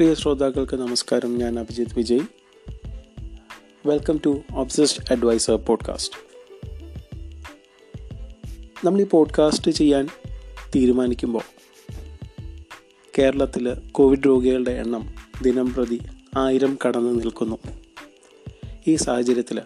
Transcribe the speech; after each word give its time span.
പ്രിയ 0.00 0.14
ശ്രോതാക്കൾക്ക് 0.14 0.76
നമസ്കാരം. 0.76 1.38
ഞാൻ 1.38 1.58
Abhijith 1.58 1.88
Vijay. 1.96 2.20
Welcome 3.86 4.20
to 4.26 4.40
obsessed 4.54 5.12
advisor 5.12 5.54
podcast 5.54 6.16
നമ്മൾ 8.86 9.00
ഈ 9.00 9.04
പോഡ്കാസ്റ്റ് 9.04 9.70
ചെയ്യാൻ 9.70 10.08
തീരുമാനിക്കുമ്പോൾ 10.74 11.42
കേരളത്തിൽ 13.18 13.74
കോവിഡ് 13.92 14.26
രോഗികളുടെ 14.26 14.70
എണ്ണം 14.70 15.14
ദിനം 15.42 15.74
പ്രതി 15.74 16.00
ആയിരം 16.36 16.78
കടന്നു 16.86 17.10
നിൽക്കുന്നു. 17.10 17.58
ഈ 18.86 18.96
സാഹചര്യത്തിൽ 18.96 19.62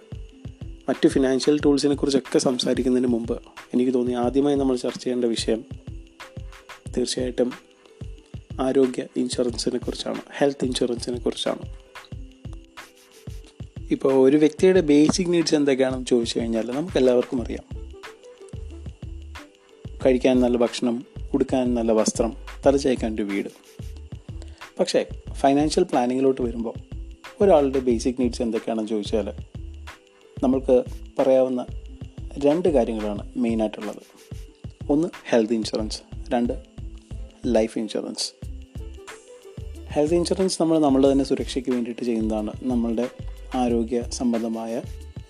മറ്റ് 0.62 1.08
ഫിനാൻഷ്യൽ 1.08 1.60
ടൂൾസിനെ 1.64 1.94
കുറിച്ചൊക്കെ 1.94 2.38
സംസാരിക്കുന്നതിന് 2.38 3.08
മുമ്പ് 3.08 3.42
എനിക്ക് 3.74 3.94
തോന്നി 3.94 4.12
ആദ്യമായി 4.12 4.56
നമ്മൾ 4.56 4.76
ചർച്ച 4.76 5.04
ചെയ്യേണ്ട 5.04 5.24
വിഷയം 5.24 5.64
തീർച്ചയായിട്ടും 6.96 7.73
ആരോഗ്യ 8.60 9.06
ഇൻഷുറൻസിനെ 9.16 9.78
കുറിച്ചാണ് 9.78 10.20
ഹെൽത്ത് 10.38 10.64
ഇൻഷുറൻസിനെ 10.64 11.18
കുറിച്ചാണ്. 11.18 11.84
ഇപ്പോൾ 13.90 14.14
ഒരു 14.14 14.36
വ്യക്തിയുടെ 14.36 14.80
ബേസിക് 14.80 15.32
നീഡ്സ് 15.32 15.54
എന്തൊക്കെയാണെന്ന് 15.54 16.06
ചോദിച്ചു 16.06 16.38
കഴിഞ്ഞാൽ 16.38 16.70
നമുക്ക് 16.70 16.98
എല്ലാവർക്കും 16.98 17.42
അറിയാം. 17.42 17.84
കഴിക്കാൻ 20.06 20.40
നല്ല 20.40 20.56
ഭക്ഷണം 20.56 21.06
ഉടുക്കാൻ 21.34 21.74
നല്ല 21.74 21.92
വസ്ത്രം 21.92 22.36
തലച്ചേക്കാൻ 22.66 23.14
ഒരു 23.14 23.22
വീട്. 23.22 23.48
പക്ഷേ 24.80 25.06
ഫൈനാൻഷ്യൽ 25.32 25.84
പ്ലാനിങ്ങിലോട്ട് 25.84 26.42
വരുമ്പോൾ 26.42 26.74
ഒരാളുടെ 27.40 27.78
ബേസിക് 27.78 28.14
നീഡ്സ് 28.20 28.42
എന്തൊക്കെയാണെന്ന് 28.42 28.88
ചോദിച്ചാൽ 28.88 29.32
നമ്മൾക്ക് 30.42 30.84
പറയാവുന്ന 31.18 31.66
രണ്ട് 32.38 32.68
കാര്യങ്ങളാണ് 32.68 33.32
മെയിനായിട്ടുള്ളത്. 33.36 34.02
ഒന്ന് 34.90 35.08
ഹെൽത്ത് 35.28 35.54
ഇൻഷുറൻസ്. 35.54 36.02
രണ്ട് 36.30 36.64
ലൈഫ് 37.46 37.78
ഇൻഷുറൻസ്. 37.78 38.43
ഹെൽത്ത് 39.94 40.14
ഇൻഷുറൻസ് 40.14 40.62
നമ്മൾ 40.62 40.78
നമ്മളുടെ 40.78 41.12
തന്നെ 41.12 41.24
സുരക്ഷയ്ക്ക് 41.24 41.70
വേണ്ടിയിട്ട് 41.70 42.04
ചെയ്യുന്നതാണ്. 42.04 42.52
നമ്മളുടെ 42.62 43.10
ആരോഗ്യ 43.54 44.02
സംബന്ധമായ 44.02 44.82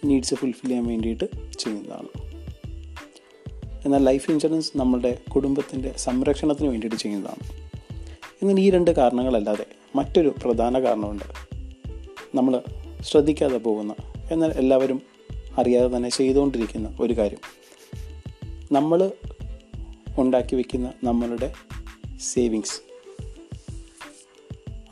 നീഡ്സ് 0.05 0.35
ഫുൾഫിൽ 0.35 0.69
ചെയ്യാൻ 0.69 0.87
വേണ്ടിയിട്ട് 0.87 1.25
ചെയ്യുന്നതാണ്. 1.59 2.09
എന്നാൽ 3.85 4.03
ലൈഫ് 4.03 4.31
ഇൻഷുറൻസ് 4.31 4.73
നമ്മളുടെ 4.77 5.19
കുടുംബത്തിന്റെ 5.35 5.95
സംരക്ഷണത്തിന് 5.97 6.69
വേണ്ടിയിട്ട് 6.69 6.97
ചെയ്യുന്നതാണ്. 6.97 7.53
എന്നാൽ 8.43 8.61
ഈ 8.61 8.71
രണ്ട് 8.71 8.91
കാരണങ്ങളല്ലാതെ 8.91 9.67
മറ്റൊരു 9.97 10.35
പ്രധാന 10.45 10.81
കാരണമുണ്ട്. 10.81 11.25
നമ്മൾ 12.35 12.61
ശ്രദ്ധിക്കാതെ 13.03 13.59
പോകുന്ന 13.59 13.95
എന്നാൽ 14.31 14.51
എല്ലാവരും 14.51 15.03
അറിയാതെ 15.59 15.97
തന്നെ 15.97 16.09
ചെയ്തുകൊണ്ടിരിക്കുന്ന 16.09 16.97
ഒരു 17.01 17.13
കാര്യം. 17.19 17.39
നമ്മൾ 18.73 19.11
ഉണ്ടാക്കി 20.19 20.55
വയ്ക്കുന്ന 20.55 20.93
നമ്മളുടെ 21.05 21.53
സേവിങ്സ് 22.21 22.94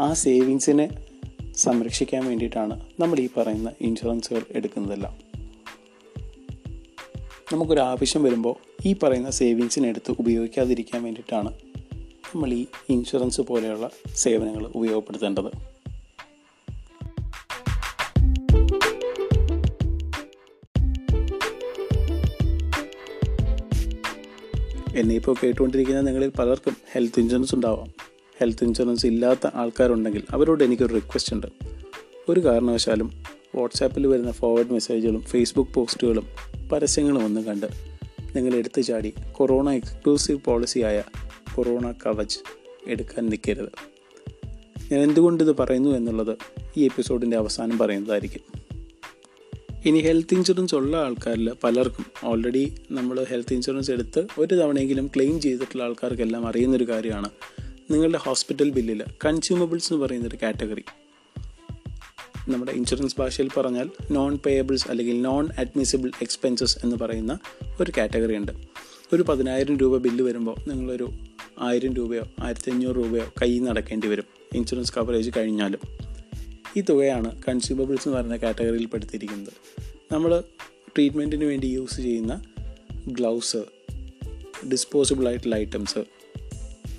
ആ 0.00 0.12
സേവിങ്സിനെ 0.12 1.06
സംരക്ഷിക്കാൻ 1.56 2.26
വേണ്ടിയിട്ടാണ് 2.26 2.86
നമ്മൾ 3.00 3.18
ഈ 3.18 3.28
പറയുന്ന 3.36 3.72
ഇൻഷുറൻസുകൾ 3.80 4.42
എടുക്കുന്നതെല്ലാം. 4.50 5.18
നമുക്കൊരു 7.52 7.80
ആവശ്യം 7.80 8.22
വരുമ്പോൾ 8.22 8.56
ഈ 8.86 8.92
പറയുന്ന 8.92 9.30
സേവിങ്സിനെ 9.30 9.88
എടുത്ത് 9.88 10.14
ഉപയോഗിക്കാതിരിക്കാൻ 10.18 11.02
വേണ്ടിയിട്ടാണ് 11.02 11.52
നമ്മൾ 12.34 12.52
ഈ 12.52 12.66
ഇൻഷുറൻസ് 12.88 13.40
പോലെയുള്ള 13.40 13.90
സേവനങ്ങൾ 14.16 14.66
ഉപയോഗപ്പെടുത്തേണ്ടത്. 14.66 15.72
എന്നെ 24.96 25.14
ഇപ്പോൾ 25.14 25.36
കേട്ടുകൊണ്ടിരിക്കുന്ന 25.42 26.00
നിങ്ങളിൽ 26.00 26.32
പലർക്കും 26.38 26.76
ഹെൽത്ത് 26.92 27.20
ഇൻഷുറൻസ് 27.20 27.54
ഉണ്ടാവാം. 27.54 28.11
ഹെൽത്ത് 28.42 28.64
ഇൻഷുറൻസ് 28.64 29.06
ഇല്ലാത്ത 29.06 29.48
ആൾക്കാരുണ്ടെങ്കിൽ 29.54 30.22
അവരോട് 30.30 30.64
എനിക്കൊരു 30.64 30.94
റിക്വസ്റ്റ് 30.94 31.34
ഉണ്ട്. 31.34 31.46
ഒരു 32.28 32.44
കാരണവശാലും 32.44 33.22
വാട്സാപ്പിൽ 33.56 34.06
വരുന്ന 34.06 34.32
ഫോർവേഡ് 34.32 34.72
മെസ്സേജുകളും 34.72 35.20
ഫേസ്ബുക്ക് 35.20 35.70
പോസ്റ്റുകളും 35.70 36.26
പരസ്യങ്ങളും 36.72 37.24
ഒന്നും 37.24 37.44
കണ്ട് 37.44 37.66
നിങ്ങൾ 38.36 38.54
എടുത്തു 38.54 38.80
ചാടി 38.80 39.14
കൊറോണ 39.32 39.70
എക്സ്ക്ലൂസീവ് 39.70 40.38
പോളിസിയായ 40.44 41.02
കൊറോണ 41.54 41.94
കവച് 42.06 42.38
എടുക്കാൻ 42.86 43.26
നിൽക്കരുത്. 43.26 43.68
ഞാൻ 44.92 45.00
എന്തുകൊണ്ട് 45.00 45.44
ഇത് 45.44 45.56
പറയുന്നു 45.56 45.90
എന്നുള്ളത് 45.90 46.36
ഈ 46.76 46.84
എപ്പിസോഡിന്റെ 46.84 47.36
അവസാനം 47.36 47.78
പറയുന്നതായിരിക്കും. 47.78 48.62
ഇനി 49.84 49.98
ഹെൽത്ത് 49.98 50.34
ഇൻഷുറൻസ് 50.34 50.74
ഉള്ള 50.74 50.96
ആൾക്കാരിൽ 50.96 51.52
പലർക്കും 51.64 52.06
ഓൾറെഡി 52.24 52.74
നമ്മൾ 52.90 53.24
ഹെൽത്ത് 53.24 53.54
ഇൻഷുറൻസ് 53.54 53.90
എടുത്ത് 53.90 54.26
ഒരു 54.38 54.54
തവണയെങ്കിലും 54.54 55.06
ക്ലെയിം 55.06 55.40
ചെയ്തിട്ടുള്ള 55.40 55.84
ആൾക്കാർക്കെല്ലാം 55.84 56.46
അറിയുന്നൊരു 56.46 56.88
കാര്യമാണ് 56.88 57.28
നിങ്ങളുടെ 57.92 58.18
ഹോസ്പിറ്റൽ 58.18 58.70
ബില്ലിൽ 58.70 59.04
കൺസ്യൂമബിൾസ് 59.24 59.92
എന്ന് 59.92 60.06
പറയുന്നൊരു 60.06 60.38
കാറ്റഗറി 60.42 60.84
നമ്മുടെ 62.48 62.72
ഇൻഷുറൻസ് 62.72 63.16
ഭാഷയിൽ 63.18 63.50
പറഞ്ഞാൽ 63.56 63.90
നോൺ 64.10 64.36
പേയബിൾസ് 64.36 64.88
അല്ലെങ്കിൽ 64.88 65.22
നോൺ 65.22 65.48
അഡ്മിസിബിൾ 65.58 66.10
എക്സ്പെൻസസ് 66.22 66.78
എന്ന് 66.84 66.96
പറയുന്ന 66.96 67.38
ഒരു 67.80 67.92
കാറ്റഗറി 67.96 68.36
ഉണ്ട്. 68.36 68.52
ഒരു 69.12 69.22
പതിനായിരം 69.22 69.78
രൂപ 69.78 69.96
ബില്ല് 69.96 70.24
വരുമ്പോൾ 70.24 70.56
നിങ്ങളൊരു 70.68 71.10
ആയിരം 71.58 71.94
രൂപയോ 71.94 72.22
ആയിരത്തി 72.40 72.70
അഞ്ഞൂറ് 72.70 72.96
രൂപയോ 72.96 73.32
കയ്യിൽ 73.42 73.56
നിന്ന് 73.56 73.70
അടക്കേണ്ടി 73.70 74.08
വരും 74.08 74.24
ഇൻഷുറൻസ് 74.54 74.92
കവറേജ് 74.92 75.30
കഴിഞ്ഞാലും. 75.36 75.80
ഈ 76.76 76.80
തുകയാണ് 76.80 77.42
കൺസ്യൂമബിൾസ് 77.48 78.08
എന്ന് 78.08 78.16
പറയുന്ന 78.16 78.36
കാറ്റഗറിയിൽ 78.36 78.86
പെടുത്തിയിരിക്കുന്നത്. 78.86 79.52
നമ്മൾ 80.12 80.40
ട്രീറ്റ്മെന്റിന് 80.96 81.44
വേണ്ടി 81.44 81.66
യൂസ് 81.66 81.96
ചെയ്യുന്ന 81.96 82.44
ഗ്ലൗസ് 83.06 83.56
ഡിസ്പോസിബിൾ 84.66 85.28
ആയിട്ടുള്ള 85.28 85.56
ഐറ്റംസ് 85.56 86.21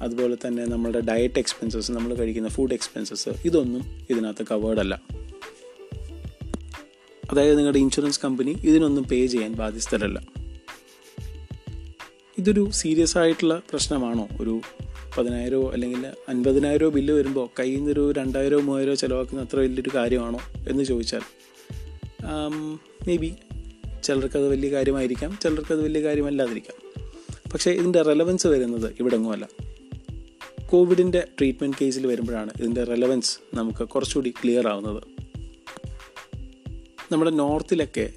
അതുപോലെ 0.04 0.38
തന്നെ 0.48 0.66
നമ്മുടെ 0.66 1.00
ഡയറ്റ് 1.00 1.40
എക്സ്പെൻസസ് 1.40 1.92
നമ്മൾ 1.92 2.14
കഴിക്കുന്ന 2.14 2.50
ഫുഡ് 2.50 2.74
എക്സ്പെൻസസ് 2.74 3.30
ഇതൊന്നും 3.46 4.08
ഇതിനകത്ത് 4.10 4.54
അല്ല. 4.80 5.02
അതായത് 7.32 7.58
നിങ്ങളുടെ 7.58 7.80
ഇൻഷുറൻസ് 7.80 8.20
കമ്പനി 8.24 8.52
ഇതിനൊന്നും 8.52 9.04
പേ 9.04 9.26
ചെയ്യാൻ 9.26 9.54
ബാധ്യസ്ഥരല്ല. 9.54 10.28
ഇതൊരു 12.38 12.70
സീരിയസ് 12.72 13.18
ആയിട്ടുള്ള 13.18 13.62
പ്രശ്നമാണോ? 13.72 14.28
ഒരു 14.42 14.62
പതിനായിരമോ 15.18 15.72
അല്ലെങ്കിൽ 15.72 16.06
അൻപതിനായിരമോ 16.28 16.90
ബില്ല് 16.90 17.14
വരുമ്പോൾ 17.14 17.50
കയ്യിൽ 17.60 17.78
നിന്നൊരു 17.78 18.12
രണ്ടായിരമോ 18.12 18.62
മൂവായിരമോ 18.62 18.96
ചിലവാക്കുന്ന 18.96 19.42
അത്ര 19.42 19.60
വലിയൊരു 19.60 19.92
കാര്യമാണോ 19.96 20.40
എന്ന് 20.70 20.84
ചോദിച്ചാൽ 20.84 21.22
മേ 23.08 23.18
ബി 23.18 23.34
ചിലർക്കത് 24.04 24.48
വലിയ 24.48 24.72
കാര്യമായിരിക്കാം 24.72 25.40
ചിലർക്കത് 25.44 25.84
വലിയ 25.84 26.04
കാര്യമല്ലാതിരിക്കാം. 26.04 26.94
പക്ഷേ 27.54 27.72
ഇതിന്റെ 27.72 28.02
റെലവൻസ് 28.02 28.48
വരുന്നത് 28.48 28.94
ഇവിടെങ്ങുമല്ല. 29.00 29.48
കോവിഡിന്റെ 30.74 31.28
ട്രീറ്റ്മെന്റ് 31.40 31.78
കേസിൽ 31.82 32.08
വരുമ്പോഴാണ് 32.08 32.52
ഇതിന്റെ 32.60 32.84
റെലവൻസ് 32.84 33.40
നമുക്ക് 33.54 33.88
കുറച്ചുകൂടി 33.88 34.30
ക്ലിയർ 34.30 34.68
ആവുന്നത്. 34.68 35.04
നമ്മുടെ 37.12 37.32
നോർത്തിലൊക്കെ 37.32 38.14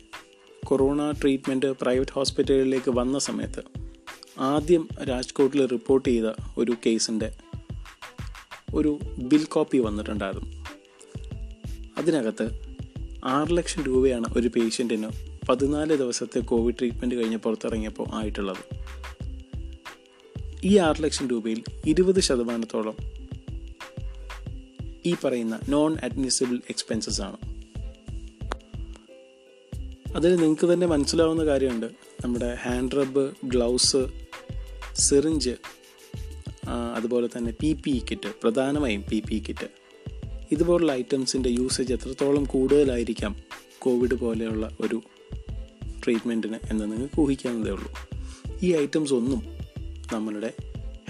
കൊറോണ 0.64 1.10
ട്രീറ്റ്മെന്റ് 1.10 1.66
പ്രൈവറ്റ് 1.66 2.10
ഹോസ്പിറ്റലുകളിലേക്ക് 2.10 2.90
വന്ന 2.90 3.18
സമയത്ത് 3.18 3.62
ആദ്യം 4.38 4.88
രാജ്കോട്ടിൽ 5.08 5.66
റിപ്പോർട്ട് 5.66 6.08
ചെയ്ത 6.08 6.24
ഒരു 6.58 6.76
കേസിന്റെ 6.86 7.32
ഒരു 8.74 8.98
ബിൽ 9.18 9.44
കോപ്പി 9.44 9.78
വന്നിട്ടുണ്ടായിരുന്നു. 9.78 10.64
അതിനകത്ത് 11.98 12.60
ആറ് 13.24 13.56
ലക്ഷം 13.56 13.82
രൂപയാണ് 13.82 14.24
ഒരു 14.36 14.48
പേഷ്യന്റിന് 14.48 15.10
പതിനാല് 15.48 15.96
ദിവസത്തെ 15.96 16.40
കോവിഡ് 16.40 16.74
ട്രീറ്റ്മെന്റ് 16.78 17.14
കഴിഞ്ഞ് 17.14 17.36
പുറത്തിറങ്ങിയപ്പോൾ 17.36 18.06
ആയിട്ടുള്ളത്. 18.12 18.75
ഈ 20.64 20.76
ആറ് 20.76 21.02
ലക്ഷം 21.02 21.28
രൂപയിൽ 21.28 21.64
ഇരുപത് 21.86 22.20
ശതമാനത്തോളം 22.20 22.96
ഈ 25.06 25.14
പറയുന്ന 25.24 25.60
നോൺ 25.68 25.96
അഡ്മിസിബിൾ 26.02 26.54
എക്സ്പെൻസസ് 26.54 27.22
ആണ്. 27.22 27.36
അതിൽ 30.16 30.36
നിങ്ങൾക്ക് 30.36 30.72
തന്നെ 30.72 30.86
മനസ്സിലാവുന്ന 30.86 31.44
കാര്യമുണ്ട്. 31.44 31.86
നമ്മുടെ 32.24 32.58
ഹാൻഡ് 32.62 32.92
റബ്ബ് 32.92 33.32
ഗ്ലൗസ് 33.44 33.96
സിറിഞ്ച് 34.94 35.56
അതുപോലെ 36.94 37.26
തന്നെ 37.26 37.52
പി 37.60 37.72
പി 37.72 38.02
കിറ്റ് 38.10 38.28
പ്രധാനമായും 38.42 39.04
പി 39.10 39.22
പി 39.30 39.42
കിറ്റ് 39.48 39.68
ഇതുപോലുള്ള 40.52 40.92
ഐറ്റംസിന്റെ 40.92 41.48
യൂസേജ് 41.48 41.92
എത്രത്തോളം 41.92 42.44
കൂടുതലായിരിക്കാം 42.44 43.36
കോവിഡ് 43.78 44.14
പോലെയുള്ള 44.14 44.76
ഒരു 44.80 45.02
ട്രീറ്റ്മെന്റിന് 46.04 46.58
എന്ന് 46.70 46.84
നിങ്ങൾക്ക് 46.84 47.20
ഊഹിക്കാവുന്നതേ 47.20 47.70
ഉള്ളൂ. 47.70 47.92
ഈ 48.62 48.72
ഐറ്റംസ് 48.72 49.14
ഒന്നും 49.14 49.55
നമ്മളുടെ 50.12 50.52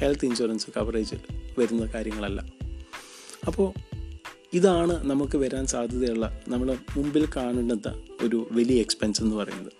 ഹെൽത്ത് 0.00 0.26
ഇൻഷുറൻസ് 0.26 0.66
കവറേജിൽ 0.76 1.18
വരുന്ന 1.58 1.86
കാര്യങ്ങളല്ല. 1.86 2.46
അപ്പോൾ 3.46 3.72
ഇതാണ് 4.52 5.10
നമുക്ക് 5.10 5.36
വരാൻ 5.36 5.66
സാധ്യതയുള്ള 5.66 6.40
നമ്മൾ 6.48 6.76
മുമ്പിൽ 6.96 7.28
കാണുന്നത് 7.36 8.02
ഒരു 8.22 8.48
വലിയ 8.50 8.80
എക്സ്പെൻസ് 8.80 9.22
എന്ന് 9.22 9.36
പറയുന്നത്. 9.36 9.72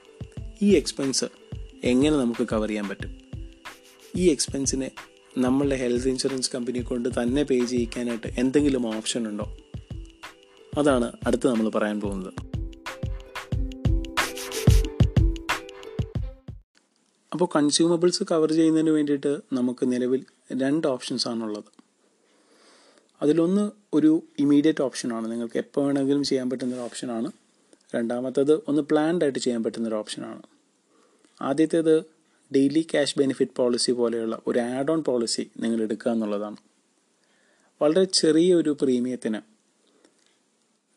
ഈ 0.62 0.74
എക്സ്പെൻസ് 0.74 1.24
എങ്ങനെ 1.84 2.16
നമുക്ക് 2.16 2.46
കവർ 2.52 2.68
ചെയ്യാൻ 2.68 2.88
പറ്റും? 2.88 3.18
ഈ 4.16 4.30
എക്സ്പെൻസിനെ 4.30 4.90
നമ്മളുടെ 5.38 5.76
ഹെൽത്ത് 5.76 6.08
ഇൻഷുറൻസ് 6.08 6.50
കമ്പനി 6.54 6.78
കൊണ്ട് 6.78 7.08
തന്നെ 7.22 7.42
പേ 7.42 7.64
ചെയ്യിക്കാനായിട്ട് 7.64 8.26
എന്തെങ്കിലും 8.26 8.96
ഓപ്ഷൻ 8.96 9.28
ഉണ്ടോ? 9.28 9.56
അതാണ് 10.78 11.12
അടുത്ത് 11.26 11.48
നമ്മൾ 11.48 11.68
പറയാൻ 11.68 12.00
പോകുന്നത്. 12.00 12.32
അപ്പോൾ 17.36 17.48
കൺസ്യൂമബിൾസ് 17.54 18.24
കവർ 18.30 18.52
ചെയ്യുന്നതിന് 18.52 18.90
വേണ്ടിയിട്ട് 18.90 19.40
നമുക്ക് 19.52 19.92
നിലവിൽ 19.92 20.24
രണ്ട് 20.52 20.86
ഓപ്ഷൻസ് 20.86 21.28
ആണുള്ളത്. 21.28 21.70
അതിലൊന്ന് 23.22 23.70
ഒരു 23.94 24.22
ഇമീഡിയറ്റ് 24.38 24.82
ഓപ്ഷനാണ് 24.82 25.30
നിങ്ങൾക്ക് 25.30 25.56
എപ്പോൾ 25.56 25.86
വേണമെങ്കിലും 25.86 26.24
ചെയ്യാൻ 26.24 26.50
പറ്റുന്നൊരു 26.50 26.80
ഓപ്ഷനാണ് 26.80 27.32
രണ്ടാമത്തേത് 27.94 28.52
ഒന്ന് 28.52 28.82
പ്ലാൻഡ് 28.82 29.24
ആയിട്ട് 29.24 29.38
ചെയ്യാൻ 29.38 29.62
പറ്റുന്നൊരു 29.64 29.94
ഓപ്ഷനാണ് 29.94 30.42
ആദ്യത്തേത് 31.40 31.94
ഡെയിലി 32.54 32.86
ക്യാഷ് 32.90 33.18
ബെനിഫിറ്റ് 33.18 33.52
പോളിസി 33.56 33.92
പോലെയുള്ള 33.92 34.40
ഒരു 34.46 34.58
ആഡ് 34.58 34.90
ഓൺ 34.90 35.02
പോളിസി 35.02 35.50
നിങ്ങൾ 35.60 35.82
എടുക്കുക 35.82 36.12
എന്നുള്ളതാണ്. 36.12 36.56
വളരെ 37.82 38.04
ചെറിയ 38.04 38.54
ഒരു 38.54 38.76
പ്രീമിയത്തിന് 38.82 39.40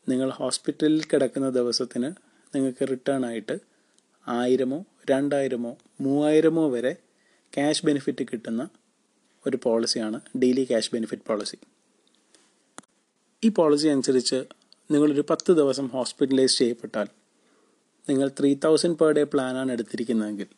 നിങ്ങൾ 0.10 0.30
ഹോസ്പിറ്റലിൽ 0.30 1.04
കിടക്കുന്ന 1.04 1.50
ദിവസത്തിന് 1.50 2.12
നിങ്ങൾക്ക് 2.56 2.88
റിട്ടേൺ 2.90 3.26
ആയിട്ട് 3.26 3.69
ആയിരമോ 4.30 4.80
രണ്ടായിരമോ 5.10 5.72
മൂവായിരമോ 6.02 6.64
വരെ 6.70 6.94
ക്യാഷ് 7.54 7.84
ബെനിഫിറ്റ് 7.86 8.24
കിട്ടുന്ന 8.32 8.64
ഒരു 9.46 9.58
പോളിസിയാണ് 9.58 10.18
ഡെയിലി 10.38 10.64
ക്യാഷ് 10.64 10.92
ബെനിഫിറ്റ് 10.94 11.26
പോളിസി 11.26 11.58
ഈ 13.44 13.50
പോളിസി 13.50 13.88
അനുസരിച്ച് 13.88 14.40
നിങ്ങളൊരു 14.90 15.24
പത്ത് 15.30 15.52
ദിവസം 15.52 15.86
ഹോസ്പിറ്റലൈസ് 15.88 16.58
ചെയ്യപ്പെട്ടാൽ 16.58 17.08
നിങ്ങൾ 18.08 18.28
ത്രീ 18.40 18.50
തൗസൻഡ് 18.56 18.98
പെർ 18.98 19.12
ഡേ 19.12 19.24
പ്ലാനാണ് 19.24 19.72
എടുത്തിരിക്കുന്നതെങ്കിൽ 19.72 20.50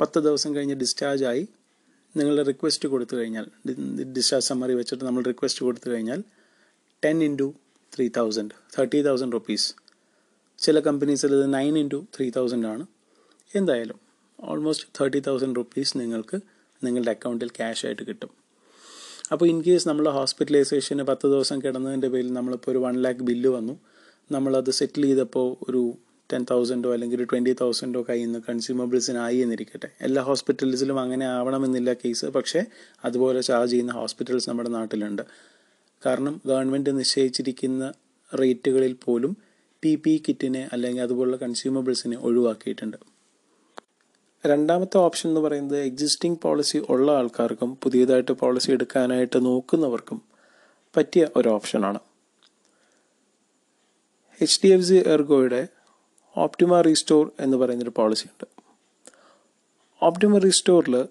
പത്ത് 0.00 0.18
ദിവസം 0.18 0.50
കഴിഞ്ഞ് 0.56 0.76
ഡിസ്ചാർജ് 0.76 1.24
ആയി 1.24 1.44
നിങ്ങൾ 2.14 2.36
റിക്വസ്റ്റ് 2.42 2.86
കൊടുത്തു 2.88 3.14
കഴിഞ്ഞാൽ 3.16 3.46
ഡിസ്ചാർജ് 4.12 4.46
സമ്മറി 4.46 4.74
വെച്ചിട്ട് 4.74 5.04
നമ്മൾ 5.04 5.22
റിക്വസ്റ്റ് 5.22 5.62
കൊടുത്തു 5.64 5.88
കഴിഞ്ഞാൽ 5.90 6.20
ten 7.02 7.18
into 7.22 7.48
three 7.92 8.06
thousand 8.16 8.54
thirty 8.76 9.00
thousand 9.02 9.32
rupees 9.32 9.68
ചില 10.58 10.80
കമ്പനീസിൽ 10.80 11.32
ഇത് 11.34 11.54
നയൻ 11.54 11.78
ഇന്റു 11.78 12.06
ത്രീ 12.16 12.30
തൗസൻഡ് 12.30 12.66
ആണ്. 12.66 12.86
എന്തായാലും 13.54 13.98
ഓൾമോസ്റ്റ് 14.40 14.88
തേർട്ടി 15.00 15.20
തൗസൻഡ് 15.20 15.56
റുപ്പീസ് 15.56 15.98
നിങ്ങൾക്ക് 15.98 16.36
നിങ്ങളുടെ 16.84 17.10
അക്കൗണ്ടിൽ 17.10 17.48
ക്യാഷ് 17.48 17.86
ആയിട്ട് 17.86 18.02
കിട്ടും. 18.02 18.30
അപ്പോൾ 19.32 19.46
ഇൻ 19.46 19.62
കേസ് 19.62 19.88
നമ്മൾ 19.88 20.08
ഹോസ്പിറ്റലൈസേഷന് 20.08 21.02
പത്ത് 21.02 21.26
ദിവസം 21.26 21.62
കിടന്നതിന്റെ 21.62 22.08
പേരിൽ 22.08 22.32
നമ്മളിപ്പോൾ 22.32 22.70
ഒരു 22.70 22.78
വൺ 22.78 22.96
ലാക്ക് 23.02 23.20
ബില്ല് 23.20 23.48
വന്നു. 23.48 23.80
നമ്മളത് 24.32 24.70
സെറ്റിൽ 24.70 25.02
ചെയ്തപ്പോൾ 25.02 25.70
ഒരു 25.70 25.94
ടെൻ 26.32 26.46
തൗസൻഡോ 26.50 26.92
അല്ലെങ്കിൽ 26.92 27.24
ട്വന്റി 27.24 27.52
തൗസൻഡോ 27.52 28.06
കയ്യിൽ 28.08 28.24
നിന്ന് 28.24 28.38
കൺസ്യൂമബിൾസിനായി 28.48 29.36
എന്നിരിക്കട്ടെ. 29.36 29.88
എല്ലാ 30.00 30.22
ഹോസ്പിറ്റൽസിലും 30.22 31.00
അങ്ങനെ 31.00 31.26
ആവണമെന്നില്ല 31.26 31.92
കേസ് 31.92 32.26
പക്ഷേ 32.26 32.64
അതുപോലെ 33.04 33.40
ചാർജ് 33.40 33.72
ചെയ്യുന്ന 33.72 33.92
ഹോസ്പിറ്റൽസ് 33.92 34.48
നമ്മുടെ 34.48 34.68
നാട്ടിലുണ്ട്. 34.68 35.22
കാരണം 36.06 36.40
ഗവൺമെന്റ് 36.46 36.98
നിശ്ചയിച്ചിരിക്കുന്ന 36.98 37.92
റേറ്റുകളിൽ 38.40 38.96
പോലും 39.04 39.47
പി 39.82 39.94
പി 39.94 40.22
കിറ്റിനെ 40.28 40.68
അല്ലെങ്കിൽ 40.72 41.02
അതുപോലുള്ള 41.02 41.36
കൺസ്യൂമബിൾസിനെ 41.36 42.16
ഒഴിവാക്കിയിട്ടുണ്ട്. 42.18 42.96
രണ്ടാമത്തെ 44.46 44.98
ഓപ്ഷൻ 44.98 45.28
എന്ന് 45.28 45.40
പറയുന്നത് 45.40 45.78
എക്സിസ്റ്റിംഗ് 45.78 46.38
പോളിസി 46.42 46.78
ഉള്ള 46.88 47.12
ആൾക്കാർക്കും 47.12 47.78
പുതിയതായിട്ട് 47.82 48.32
പോളിസി 48.32 48.70
എടുക്കാനായിട്ട് 48.70 49.44
നോക്കുന്നവർക്കും 49.46 50.22
പറ്റിയ 50.96 51.28
ഒരു 51.36 51.48
ഓപ്ഷനാണ് 51.48 52.00
എച്ച് 54.40 54.60
ഡി 54.64 54.68
എഫ് 54.68 54.82
സി 54.82 54.94
എർഗോയുടെ 55.06 55.68
ഓപ്റ്റിമ 56.36 56.80
റീസ്റ്റോർ 56.80 57.32
എന്ന് 57.40 57.56
പറയുന്നൊരു 57.56 57.92
പോളിസി 57.96 58.26
ഉണ്ട്. 58.26 58.46
ഓപ്റ്റിമ 60.02 60.38
റീസ്റ്റോറിൽ 60.38 61.08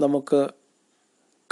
നമുക്ക് 0.00 0.40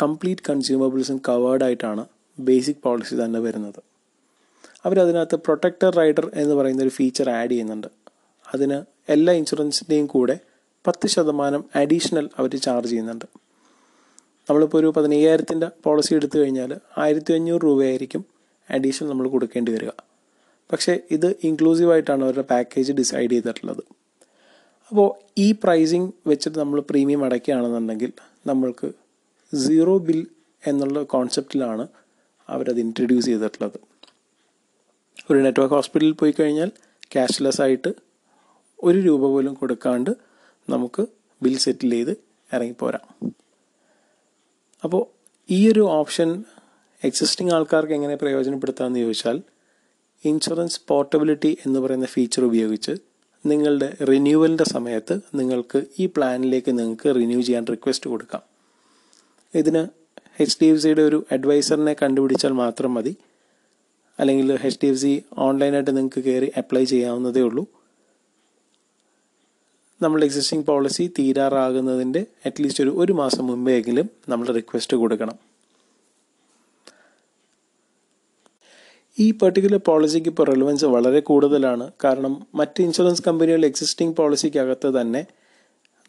കംപ്ലീറ്റ് 0.03 0.43
കൺസ്യൂമബിൾസും 0.49 1.19
കവേർഡ് 1.29 1.65
ആയിട്ടാണ് 1.65 2.07
ബേസിക് 2.39 2.83
പോളിസി 2.83 3.25
തന്നെ 3.25 3.41
വരുന്നത്. 3.41 3.96
അവരതിനകത്ത് 4.87 5.37
പ്രൊട്ടക്ടർ 5.37 5.97
റൈഡർ 5.97 6.31
എന്ന് 6.35 6.55
പറയുന്ന 6.55 6.83
ഒരു 6.83 6.89
ഫീച്ചർ 6.89 7.31
ആഡ് 7.31 7.51
ചെയ്യുന്നുണ്ട്. 7.51 7.87
അതിന് 8.55 8.83
എല്ലാ 9.09 9.33
ഇൻഷുറൻസിന്റെയും 9.33 10.07
കൂടെ 10.07 10.39
പത്ത് 10.87 11.07
ശതമാനം 11.07 11.65
അഡീഷണൽ 11.75 12.31
അവർ 12.39 12.57
ചാർജ് 12.57 12.91
ചെയ്യുന്നുണ്ട്. 12.91 13.25
നമ്മളിപ്പോൾ 14.51 14.79
ഒരു 14.79 14.93
പതിനയ്യായിരത്തിന്റെ 14.97 15.69
പോളിസി 15.85 16.15
എടുത്തു 16.15 16.39
കഴിഞ്ഞാൽ 16.39 16.79
ആയിരത്തി 16.99 17.33
അഞ്ഞൂറ് 17.33 17.63
രൂപയായിരിക്കും 17.65 18.25
അഡീഷണൽ 18.71 19.09
നമ്മൾ 19.09 19.29
കൊടുക്കേണ്ടി 19.29 19.73
വരിക. 19.73 19.89
പക്ഷേ 20.73 20.99
ഇത് 21.11 21.37
ഇൻക്ലൂസീവ് 21.45 21.93
ആയിട്ടാണ് 21.93 22.25
അവരുടെ 22.25 22.43
പാക്കേജ് 22.43 22.93
ഡിസൈഡ് 22.93 23.31
ചെയ്തിട്ടുള്ളത്. 23.31 23.83
അപ്പോൾ 24.89 25.15
ഈ 25.39 25.53
പ്രൈസിങ് 25.53 26.13
വെച്ചിട്ട് 26.27 26.59
നമ്മൾ 26.59 26.81
പ്രീമിയം 26.81 27.25
അടയ്ക്കുകയാണെന്നുണ്ടെങ്കിൽ 27.25 28.13
നമ്മൾക്ക് 28.47 28.93
സീറോ 29.57 29.99
ബിൽ 29.99 30.27
എന്നുള്ള 30.67 31.03
കോൺസെപ്റ്റിലാണ് 31.03 31.89
അവരത് 32.49 32.81
ഇൻട്രൊഡ്യൂസ് 32.81 33.27
ചെയ്തിട്ടുള്ളത്. 33.27 33.96
ഒരു 35.31 35.39
നെറ്റ്വർക്ക് 35.39 35.75
ഹോസ്പിറ്റലിൽ 35.75 36.13
പോയി 36.13 36.35
കഴിഞ്ഞാൽ 36.41 36.71
ക്യാഷ്ലെസ് 37.13 37.61
ആയിട്ട് 37.61 37.91
ഒരു 38.83 38.99
രൂപ 38.99 39.21
പോലും 39.21 39.55
കൊടുക്കാണ്ട് 39.55 40.11
നമുക്ക് 40.71 41.07
ബിൽ 41.43 41.59
സെറ്റിൽ 41.59 41.91
ചെയ്ത് 41.91 42.11
ഇറങ്ങിപ്പോരാം. 42.55 43.05
അപ്പോൾ 44.85 45.03
ഈ 45.51 45.71
ഒരു 45.71 45.81
ഓപ്ഷൻ 45.81 46.45
എക്സിസ്റ്റിംഗ് 47.05 47.53
ആൾക്കാർക്ക് 47.55 47.93
എങ്ങനെ 47.93 48.15
പ്രയോജനപ്പെടുത്താമെന്ന് 48.15 49.01
ചോദിച്ചാൽ 49.01 49.43
ഇൻഷുറൻസ് 50.25 50.81
പോർട്ടബിലിറ്റി 50.89 51.59
എന്ന് 51.67 51.81
പറയുന്ന 51.81 52.07
ഫീച്ചർ 52.07 52.45
ഉപയോഗിച്ച് 52.45 52.95
നിങ്ങളുടെ 53.47 53.97
റിന്യൂവലിന്റെ 54.11 54.65
സമയത്ത് 54.65 55.15
നിങ്ങൾക്ക് 55.35 55.83
ഈ 55.99 56.07
പ്ലാനിലേക്ക് 56.07 56.79
നിങ്ങൾക്ക് 56.79 57.15
റിന്യൂ 57.15 57.41
ചെയ്യാൻ 57.41 57.67
റിക്വസ്റ്റ് 57.67 58.11
കൊടുക്കാം. 58.11 58.43
ഇതിന് 59.55 59.83
എച്ച് 60.43 60.57
ഡി 60.63 60.67
എഫ് 60.67 60.83
സിയുടെ 60.83 61.03
ഒരു 61.03 61.27
അഡ്വൈസറിനെ 61.33 61.97
കണ്ടുപിടിച്ചാൽ 62.03 62.53
മാത്രം 62.53 62.95
മതി. 62.95 63.13
അല്ലെങ്കിൽ 64.19 64.53
എച്ച് 64.53 64.79
ഡി 64.83 64.87
എഫ് 64.87 64.99
സി 64.99 65.25
ഓൺലൈനായിട്ട് 65.39 65.97
നിങ്ങൾക്ക് 65.97 66.25
കയറി 66.25 66.53
അപ്ലൈ 66.57 66.85
ചെയ്യാവുന്നതേ 66.85 67.41
ഉള്ളൂ. 67.41 67.67
നമ്മൾ 70.03 70.25
എക്സിസ്റ്റിംഗ് 70.25 70.67
പോളിസി 70.67 71.13
തീരാറാകുന്നതിന്റെ 71.19 72.27
അറ്റ്ലീസ്റ്റ് 72.47 72.85
ഒരു 72.85 72.91
ഒരു 72.91 73.13
മാസം 73.13 73.47
മുമ്പെങ്കിലും 73.47 74.11
നമ്മൾ 74.29 74.47
റിക്വസ്റ്റ് 74.47 74.97
കൊടുക്കണം. 74.97 75.37
ഈ 79.19 79.31
പെർട്ടിക്കുലർ 79.31 79.81
പോളിസിക്ക് 79.87 80.29
ഇപ്പോൾ 80.29 80.47
റെലവൻസ് 80.47 80.85
വളരെ 80.85 81.21
കൂടുതലാണ്. 81.21 81.93
കാരണം 82.05 82.47
മറ്റ് 82.55 82.83
ഇൻഷുറൻസ് 82.83 83.23
കമ്പനികൾ 83.23 83.65
എക്സിസ്റ്റിംഗ് 83.65 84.17
പോളിസിക്കകത്ത് 84.17 85.01
തന്നെ 85.01 85.27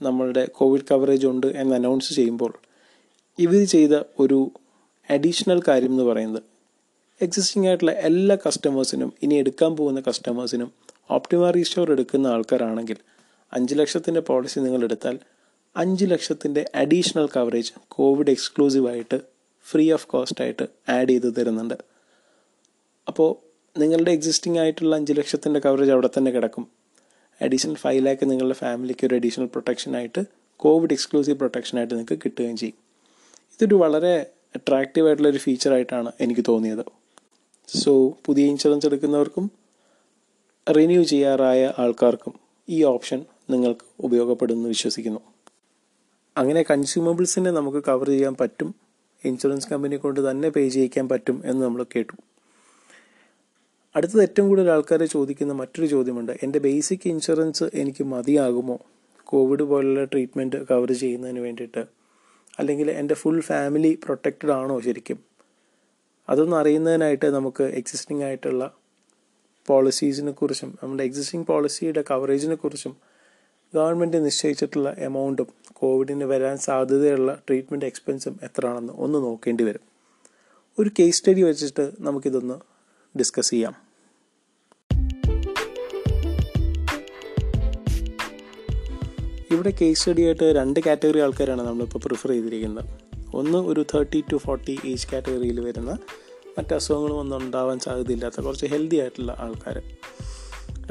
നമ്മളുടെ 0.01 0.49
കോവിഡ് 0.55 0.87
കവറേജ് 0.91 1.27
ഉണ്ട് 1.27 1.47
എന്ന് 1.47 1.75
അനൗൺസ് 1.75 2.15
ചെയ്യുമ്പോൾ 2.15 2.51
ഇവർ 3.39 3.65
ചെയ്ത 3.65 4.01
ഒരു 4.19 4.51
അഡീഷണൽ 5.11 5.61
കാര്യം 5.67 5.91
എന്ന് 5.91 6.03
പറയുന്നത് 6.03 6.56
എക്സിസ്റ്റിംഗ് 7.21 7.67
ആയിട്ടുള്ള 7.67 7.91
എല്ലാ 7.91 8.37
കസ്റ്റമേഴ്സിനും 8.47 9.13
ഇനി 9.23 9.35
എടുക്കാൻ 9.35 9.75
പോകുന്ന 9.75 9.99
കസ്റ്റമേഴ്സിനും 9.99 10.73
ഓപ്റ്റിമ 11.09 11.49
റീസ്റ്റോർ 11.49 11.91
എടുക്കുന്ന 11.91 12.27
ആൾക്കാരാണെങ്കിൽ 12.27 12.97
അഞ്ച് 13.53 13.75
ലക്ഷത്തിന്റെ 13.75 14.19
പോളിസി 14.19 14.59
നിങ്ങൾ 14.59 14.83
എടുത്താൽ 14.83 15.19
അഞ്ച് 15.75 16.05
ലക്ഷത്തിന്റെ 16.05 16.65
അഡീഷണൽ 16.75 17.29
കവറേജ് 17.35 17.71
കോവിഡ് 17.87 18.29
എക്സ്ക്ലൂസീവായിട്ട് 18.29 19.21
ഫ്രീ 19.65 19.91
ഓഫ് 19.91 20.07
കോസ്റ്റ് 20.07 20.43
ആയിട്ട് 20.43 20.65
ആഡ് 20.89 21.09
ചെയ്ത് 21.09 21.35
തരുന്നുണ്ട്. 21.37 21.77
അപ്പോൾ 23.07 23.29
നിങ്ങളുടെ 23.79 24.11
എക്സിസ്റ്റിംഗ് 24.11 24.59
ആയിട്ടുള്ള 24.59 24.95
അഞ്ച് 24.95 25.13
ലക്ഷത്തിന്റെ 25.13 25.59
കവറേജ് 25.59 25.91
അവിടെ 25.91 26.09
തന്നെ 26.17 26.31
കിടക്കും. 26.31 26.67
അഡീഷണൽ 27.41 27.75
ഫൈവ് 27.75 28.05
ലാക്ക് 28.05 28.29
നിങ്ങളുടെ 28.29 28.53
ഫാമിലിക്ക് 28.53 29.07
ഒരു 29.07 29.15
അഡീഷണൽ 29.15 29.45
പ്രൊട്ടക്ഷനായിട്ട് 29.45 30.23
കോവിഡ് 30.57 30.93
എക്സ്ക്ലൂസീവ് 30.93 31.37
പ്രൊട്ടക്ഷനായിട്ട് 31.37 31.93
നിങ്ങൾക്ക് 31.93 32.19
കിട്ടുകയും 32.25 32.57
ചെയ്യും. 32.57 32.77
ഇതൊരു 33.53 33.75
വളരെ 33.75 34.13
അട്രാക്റ്റീവ് 34.55 35.07
ആയിട്ടുള്ള 35.07 35.29
ഒരു 35.29 35.37
ഫീച്ചറായിട്ടാണ് 35.37 36.11
എനിക്ക് 36.21 36.45
തോന്നിയത്. 36.47 36.96
സോ 37.67 38.17
പുതിയ 38.25 38.45
ഇൻഷുറൻസ് 38.45 38.85
എടുക്കുന്നവർക്കും 38.85 39.51
റിന്യൂ 40.71 41.03
ചെയ്യാറായ 41.03 41.73
ആൾക്കാർക്കും 41.79 42.33
ഈ 42.69 42.83
ഓപ്ഷൻ 42.83 43.25
നിങ്ങൾക്ക് 43.49 43.81
ഉപയോഗപ്പെടുമെന്ന് 43.99 44.69
വിശ്വസിക്കുന്നു. 44.69 45.19
അങ്ങനെ 46.37 46.63
കൺസ്യൂമബിൾസിനെ 46.63 47.51
നമുക്ക് 47.51 47.83
കവർ 47.83 48.07
ചെയ്യാൻ 48.07 48.35
പറ്റും. 48.35 48.75
ഇൻഷുറൻസ് 49.25 49.69
കമ്പനി 49.69 49.95
കൊണ്ട് 49.95 50.31
തന്നെ 50.31 50.49
പേ 50.49 50.69
ചെയ്യിക്കാൻ 50.69 51.09
പറ്റും 51.09 51.41
എന്ന് 51.45 51.65
നമ്മൾ 51.65 51.83
കേട്ടു. 51.83 52.13
അടുത്തത് 53.95 54.21
ഏറ്റവും 54.21 54.49
കൂടുതൽ 54.49 54.71
ആൾക്കാർ 54.71 55.03
ചോദിക്കുന്ന 55.03 55.53
മറ്റൊരു 55.53 55.87
ചോദ്യമുണ്ട്. 55.87 56.31
എന്റെ 56.43 56.59
ബേസിക് 56.59 56.99
ഇൻഷുറൻസ് 57.05 57.63
എനിക്ക് 57.73 58.03
മതിയാകുമോ? 58.03 58.79
കോവിഡ് 59.23 59.63
പോലുള്ള 59.63 60.03
ട്രീറ്റ്മെന്റ് 60.03 60.67
കവർ 60.67 60.91
ചെയ്യുന്നതിന് 60.91 61.39
വേണ്ടിയിട്ട്. 61.39 61.85
അല്ലെങ്കിൽ 62.59 62.91
എന്റെ 62.91 63.13
ഫുൾ 63.13 63.41
ഫാമിലി 63.41 63.99
പ്രൊട്ടക്റ്റഡ് 64.03 64.51
ആണോ 64.51 64.81
ശരിക്കും? 64.81 65.26
അതൊന്നും 66.29 66.57
അറിയുന്നതിനായിട്ട് 66.57 67.25
നമുക്ക് 67.25 67.63
എക്സിസ്റ്റിംഗ് 67.63 68.23
ആയിട്ടുള്ള 68.23 68.73
പോളിസീസിനെ 69.67 70.31
കുറിച്ചും 70.31 70.77
നമ്മുടെ 70.83 71.03
എക്സിസ്റ്റിംഗ് 71.03 71.47
പോളിസിയുടെ 71.47 72.03
കവറേജിനെ 72.09 72.55
കുറിച്ചും 72.55 72.97
ഗവൺമെന്റ് 73.73 74.25
നിശ്ചയിച്ചിട്ടുള്ള 74.25 74.95
എമൗണ്ടും 74.97 75.47
കോവിഡിന് 75.73 76.23
വരാൻ 76.23 76.57
സാധ്യതയുള്ള 76.57 77.41
ട്രീറ്റ്മെന്റ് 77.47 77.85
എക്സ്പെൻസും 77.85 78.39
എത്രയാണെന്ന് 78.43 78.93
ഒന്ന് 78.93 79.19
നോക്കേണ്ടി 79.19 79.63
വരും. 79.63 79.81
ഒരു 80.79 80.91
കേസ് 80.99 81.17
സ്റ്റഡി 81.17 81.41
വെച്ചിട്ട് 81.41 81.91
നമുക്കിതൊന്ന് 81.99 82.53
ഡിസ്കസ് 83.17 83.49
ചെയ്യാം. 83.49 83.75
ഇവിടെ 89.51 89.73
കേസ് 89.81 89.99
സ്റ്റഡി 89.99 90.21
ആയിട്ട് 90.21 90.43
രണ്ട് 90.43 90.79
കാറ്റഗറി 90.79 91.19
ആൾക്കാരാണ് 91.19 91.61
നമ്മളിപ്പോൾ 91.67 91.99
പ്രിഫർ 91.99 92.29
ചെയ്തിരിക്കുന്നത്. 92.29 93.06
ഒന്ന് 93.37 93.57
ഒരു 93.57 93.81
തേർട്ടി 93.95 94.19
ടു 94.31 94.37
ഫോർട്ടി 94.37 94.75
ഏജ് 94.85 95.07
കാറ്റഗറിയിൽ 95.11 95.59
വരുന്ന 95.59 95.91
മറ്റ് 96.57 96.73
അസുഖങ്ങളും 96.73 97.17
ഒന്നും 97.19 97.37
ഉണ്ടാവാൻ 97.37 97.79
സാധ്യതയില്ലാത്ത 97.79 98.41
കുറച്ച് 98.41 98.65
ഹെൽത്തി 98.65 98.97
ആയിട്ടുള്ള 98.97 99.31
ആൾക്കാർ 99.39 99.77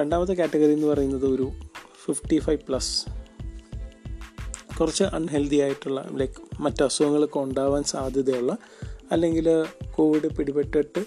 രണ്ടാമത്തെ 0.01 0.35
കാറ്റഗറി 0.35 0.73
എന്ന് 0.73 0.87
പറയുന്നത് 0.87 1.27
ഒരു 1.27 1.47
ഫിഫ്റ്റി 2.05 2.39
ഫൈവ് 2.39 2.61
പ്ലസ് 2.69 2.93
കുറച്ച് 4.81 5.05
അൺഹെൽത്തി 5.05 5.57
ആയിട്ടുള്ള 5.57 6.01
ലൈക്ക് 6.13 6.41
മറ്റ് 6.61 6.83
അസുഖങ്ങളൊക്കെ 6.83 7.39
ഉണ്ടാവാൻ 7.39 7.85
സാധ്യതയുള്ള 7.85 8.53
അല്ലെങ്കിൽ 9.13 9.49
കോവിഡ് 9.95 10.31
പിടിപെട്ടിട്ട് 10.37 11.03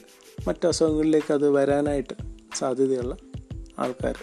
മറ്റ് 0.47 0.67
അസുഖങ്ങളിലേക്ക് 0.67 1.33
അത് 1.33 1.49
വരാനായിട്ട് 1.49 2.15
സാധ്യതയുള്ള 2.55 3.15
ആൾക്കാർ 3.79 4.17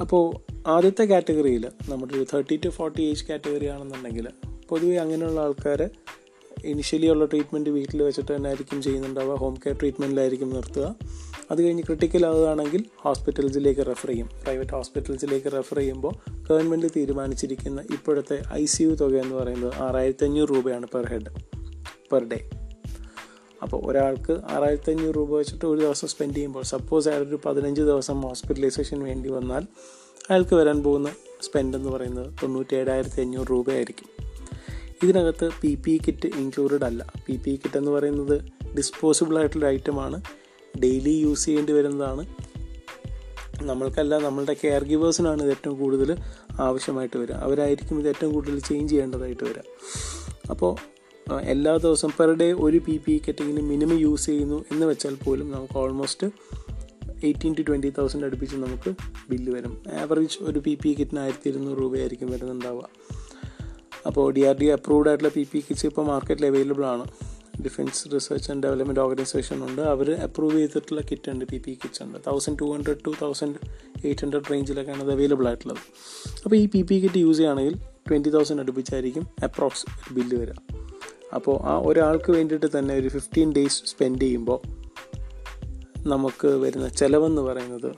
അപ്പോൾ 0.00 0.24
ആദ്യത്തെ 0.66 1.04
കാറ്റഗറിയിൽ 1.04 1.64
നമ്മുടെ 1.88 2.14
ഒരു 2.14 2.26
thirty 2.34 2.56
to 2.64 2.68
forty 2.68 3.02
age 3.02 3.24
category 3.24 3.66
ആണെന്നുണ്ടെങ്കിൽ 3.66 4.26
പൊതുവേ 4.70 4.96
അങ്ങനെയുള്ള 4.96 5.40
ആൾക്കാർ 5.40 5.90
ഇനിഷ്യലി 6.64 7.06
ഉള്ള 7.06 7.24
ട്രീറ്റ്മെന്റ് 7.24 7.70
വീട്ടിൽ 7.70 8.02
വെച്ചിട്ട് 8.02 8.36
തന്നെ 8.36 8.48
ആയിരിക്കും 8.48 8.82
ചെയ്യുന്നുണ്ടാവുക. 8.82 9.36
ഹോം 9.36 9.54
കെയർ 9.54 9.76
ട്രീറ്റ്മെന്റിലായിരിക്കും 9.80 10.50
നിർത്തുക. 10.50 10.96
അത് 11.50 11.64
കഴിഞ്ഞ് 11.64 11.82
ക്രിട്ടിക്കൽ 11.82 12.26
ആവുകയാണെങ്കിൽ 12.26 12.84
ഹോസ്പിറ്റൽസിലേക്ക് 12.98 13.86
റെഫർ 13.86 14.08
ചെയ്യും. 14.08 14.28
പ്രൈവറ്റ് 14.44 14.70
ഹോസ്പിറ്റൽസിലേക്ക് 14.70 15.52
റെഫർ 15.52 15.76
ചെയ്യുമ്പോൾ 15.76 16.14
ഗവൺമെന്റ് 16.48 16.86
തീരുമാനിച്ചിരിക്കുന്ന 16.96 17.80
ഇപ്പോഴത്തെ 17.80 18.42
ഐ 18.52 18.64
സി 18.64 18.82
യു 18.82 18.94
തുക 18.94 19.14
എന്ന് 19.14 19.34
പറയുന്നത് 19.34 19.74
ആറായിരത്തി 19.82 20.24
അഞ്ഞൂറ് 20.24 20.50
രൂപയാണ് 20.50 20.86
പെർ 20.94 21.06
ഹെഡ് 21.12 21.30
പെർ 22.12 22.24
ഡേ 22.24 22.50
അപ്പോൾ 23.62 23.90
ഒരാൾക്ക് 23.90 24.32
ആറായിരത്തി 24.32 24.90
അഞ്ഞൂറ് 24.92 25.16
രൂപ 25.16 25.36
വെച്ചിട്ട് 25.36 25.66
ഒരു 25.66 25.80
ദിവസം 25.80 26.08
സ്പെൻഡ് 26.08 26.34
ചെയ്യുമ്പോൾ 26.34 26.62
സപ്പോസ് 26.62 27.08
അയാൾ 27.08 27.20
ഒരു 27.20 27.40
പതിനഞ്ച് 27.46 27.82
ദിവസം 27.82 28.22
ഹോസ്പിറ്റലൈസേഷൻ 28.22 29.02
വേണ്ടി 29.02 29.28
വന്നാൽ 29.28 29.66
അയാൾക്ക് 30.30 30.54
വരാൻ 30.54 30.82
പോകുന്ന 30.82 31.08
സ്പെൻഡ് 31.40 31.76
എന്ന് 31.76 31.90
പറയുന്നത് 31.90 32.32
തൊണ്ണൂറ്റി 32.42 32.76
ഏഴായിരത്തി 32.76 33.20
അഞ്ഞൂറ് 33.20 33.50
രൂപയായിരിക്കും. 33.50 34.13
ഇതിനകത്ത് 35.04 35.50
പി 35.60 35.70
പി 35.84 36.00
കിറ്റ് 36.06 36.26
ഇൻക്ലൂഡഡ് 36.26 36.84
അല്ല. 36.84 37.12
പി 37.26 37.34
പി 37.44 37.52
കിറ്റ് 37.64 37.78
എന്ന് 37.78 37.90
പറയുന്നത് 37.90 38.36
ഡിസ്പോസിബിൾ 38.76 39.38
ആയിട്ടുള്ള 39.38 39.66
ഐറ്റമാണ് 39.66 40.18
ഡെയിലി 40.78 41.10
യൂസ് 41.10 41.44
ചെയ്യേണ്ടി 41.44 41.72
വരുന്നതാണ്. 41.72 42.24
നമ്മൾക്കല്ല 43.62 44.14
നമ്മളുടെ 44.18 44.56
കെയർ 44.64 44.84
ഗിവേഴ്സിനാണ് 44.84 45.42
ഇത് 45.42 45.50
ഏറ്റവും 45.50 45.76
കൂടുതൽ 45.78 46.16
ആവശ്യമായിട്ട് 46.60 47.16
വരിക. 47.16 47.34
അവരായിരിക്കും 47.34 47.98
ഇത് 48.00 48.08
ഏറ്റവും 48.08 48.32
കൂടുതൽ 48.34 48.58
ചേഞ്ച് 48.58 48.90
ചെയ്യേണ്ടതായിട്ട് 48.92 49.44
വരിക. 49.44 49.62
അപ്പോൾ 50.50 50.72
എല്ലാ 51.40 51.76
ദിവസവും 51.76 52.12
പെർ 52.20 52.30
ഡേ 52.30 52.52
ഒരു 52.52 52.78
പി 52.78 53.00
പി 53.06 53.22
കിറ്റെങ്കിലും 53.26 53.68
മിനിമം 53.68 53.98
യൂസ് 53.98 54.26
ചെയ്യുന്നു 54.26 54.64
എന്ന് 54.72 54.86
വെച്ചാൽ 54.86 55.14
പോലും 55.14 55.50
നമുക്ക് 55.50 55.78
almost 55.78 56.26
eighteen 57.24 57.52
to 57.54 57.62
twenty 57.62 57.90
thousand 57.98 58.24
അടുപ്പിച്ച് 58.24 58.56
നമുക്ക് 58.56 58.90
ബില്ല് 59.30 59.52
വരും. 59.52 59.82
ആവറേജ് 60.00 60.38
ഒരു 60.40 60.58
പി 60.58 60.78
പി 60.82 60.96
കിറ്റിന് 60.98 61.20
ആയിരത്തി 61.20 61.48
ഇരുന്നൂറ് 61.48 61.78
രൂപയായിരിക്കും 61.78 62.30
വരുന്നുണ്ടാവുക. 62.30 62.88
അപ്പോൾ 64.06 64.32
ഡി 64.32 64.40
ആർ 64.40 64.54
ഡി 64.54 64.64
അപ്രൂവ്ഡ് 64.64 65.08
ആയിട്ടുള്ള 65.08 65.32
പി 65.36 65.48
പി 65.52 65.58
കിറ്റ്സ് 65.58 65.86
ഇപ്പോൾ 65.86 66.06
മാർക്കറ്റിൽ 66.06 66.46
അവൈലബിൾ 66.46 66.84
ആണ്. 66.84 67.04
Defence 67.64 68.14
research 68.14 68.50
and 68.50 68.62
development 68.62 69.00
organisation 69.00 69.64
ഉണ്ട്. 69.64 69.82
അവർ 69.82 70.12
അപ്രൂവ് 70.12 70.56
ചെയ്തിട്ടുള്ള 70.56 71.00
കിറ്റ് 71.00 71.30
ഉണ്ട് 71.30 71.44
പി 71.44 71.58
പി 71.58 71.72
കിറ്റ്സ് 71.72 72.02
ഉണ്ട്. 72.02 72.18
Thousand 72.26 72.58
two 72.58 72.64
hundred 72.64 72.96
to 73.06 73.12
thousand 73.22 73.54
eight 74.04 74.24
hundred 74.24 74.50
റേഞ്ചിലൊക്കെയാണ് 74.50 75.02
അത് 75.02 75.12
അവൈലബിൾ 75.12 75.46
ആയിട്ടുള്ളത്. 75.46 75.78
അപ്പോൾ 76.44 76.56
ഈ 76.56 76.68
പി 76.68 76.82
പി 76.82 77.00
കിറ്റ് 77.00 77.18
യൂസ് 77.18 77.36
ചെയ്യുകയാണെങ്കിൽ 77.36 77.76
ട്വന്റി 78.10 78.28
തൗസൻഡ് 78.28 78.60
അടുപ്പിച്ചായിരിക്കും 78.60 79.26
അപ്രോക്സ് 79.44 80.14
ബില്ല് 80.14 80.36
വരിക. 80.36 80.54
അപ്പോൾ 81.34 81.60
ആ 81.62 81.78
ഒരാൾക്ക് 81.78 82.32
വേണ്ടിയിട്ട് 82.32 82.78
തന്നെ 82.78 82.94
ഒരു 82.94 83.08
ഫിഫ്റ്റീൻ 83.08 83.52
ഡേയ്സ് 83.52 83.82
സ്പെൻഡ് 83.86 84.20
ചെയ്യുമ്പോൾ 84.20 84.60
നമുക്ക് 86.08 86.48
വരുന്ന 86.48 86.88
ചിലവെന്ന് 86.88 87.42
പറയുന്നത് 87.42 87.92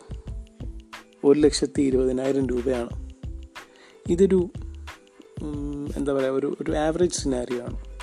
ഒരു 1.25 1.41
ലക്ഷത്തി 1.41 1.83
ഇരുപതിനായിരം 1.83 2.47
രൂപയാണ്. 2.47 2.91
ഇതൊരു 4.09 4.51
എന്താ 5.97 6.13
പറയുക 6.13 6.33
ഒരു 6.33 6.57
ഒരു 6.61 6.73
ആവറേജ് 6.73 7.13
സിനാരിയോ 7.13 7.63
ആണ്. 7.63 7.97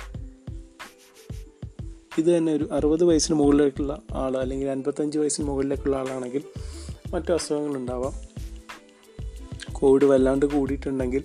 ഇത് 2.18 2.36
തന്നെ 2.36 2.52
ഒരു 2.52 2.68
അറുപത് 2.72 3.04
വയസ്സിന് 3.04 3.38
മുകളിലേക്കുള്ള 3.38 4.02
ആൾ 4.12 4.36
അല്ലെങ്കിൽ 4.36 4.68
അൻപത്തഞ്ച് 4.68 5.18
വയസ്സിന് 5.18 5.46
മുകളിലേക്കുള്ള 5.46 5.96
ആളാണെങ്കിൽ 5.96 6.42
മറ്റു 7.12 7.32
അസുഖങ്ങളുണ്ടാവാം 7.32 8.12
കോവിഡ് 9.72 10.04
വല്ലാണ്ട് 10.04 10.46
കൂടിയിട്ടുണ്ടെങ്കിൽ 10.46 11.24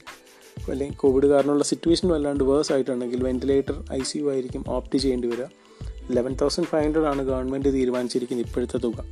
അല്ലെങ്കിൽ 0.69 0.95
കോവിഡ് 0.95 1.25
കാരണമുള്ള 1.25 1.63
സിറ്റുവേഷൻ 1.63 2.09
വല്ലാണ്ട് 2.09 2.43
വേഴ്സ് 2.43 2.73
ആയിട്ടുണ്ടെങ്കിൽ 2.73 3.23
വെന്റിലേറ്റർ 3.23 3.85
ഐ 3.91 4.01
സി 4.01 4.17
യു 4.17 4.31
ആയിരിക്കും 4.31 4.63
ഓപ്റ്റ് 4.67 4.99
ചെയ്യേണ്ടി 4.99 5.27
വരിക. 5.27 5.45
ലെവൻ 6.11 6.35
തൗസൻഡ് 6.41 6.67
ഫൈവ് 6.67 6.85
ഹൺഡ്രഡ് 6.85 7.05
ആണ് 7.05 7.25
ഗവൺമെന്റ് 7.25 7.73
തീരുമാനിച്ചിരിക്കുന്നത് 7.73 8.47
ഇപ്പോഴത്തെ 8.47 8.77
തുക. 8.77 9.05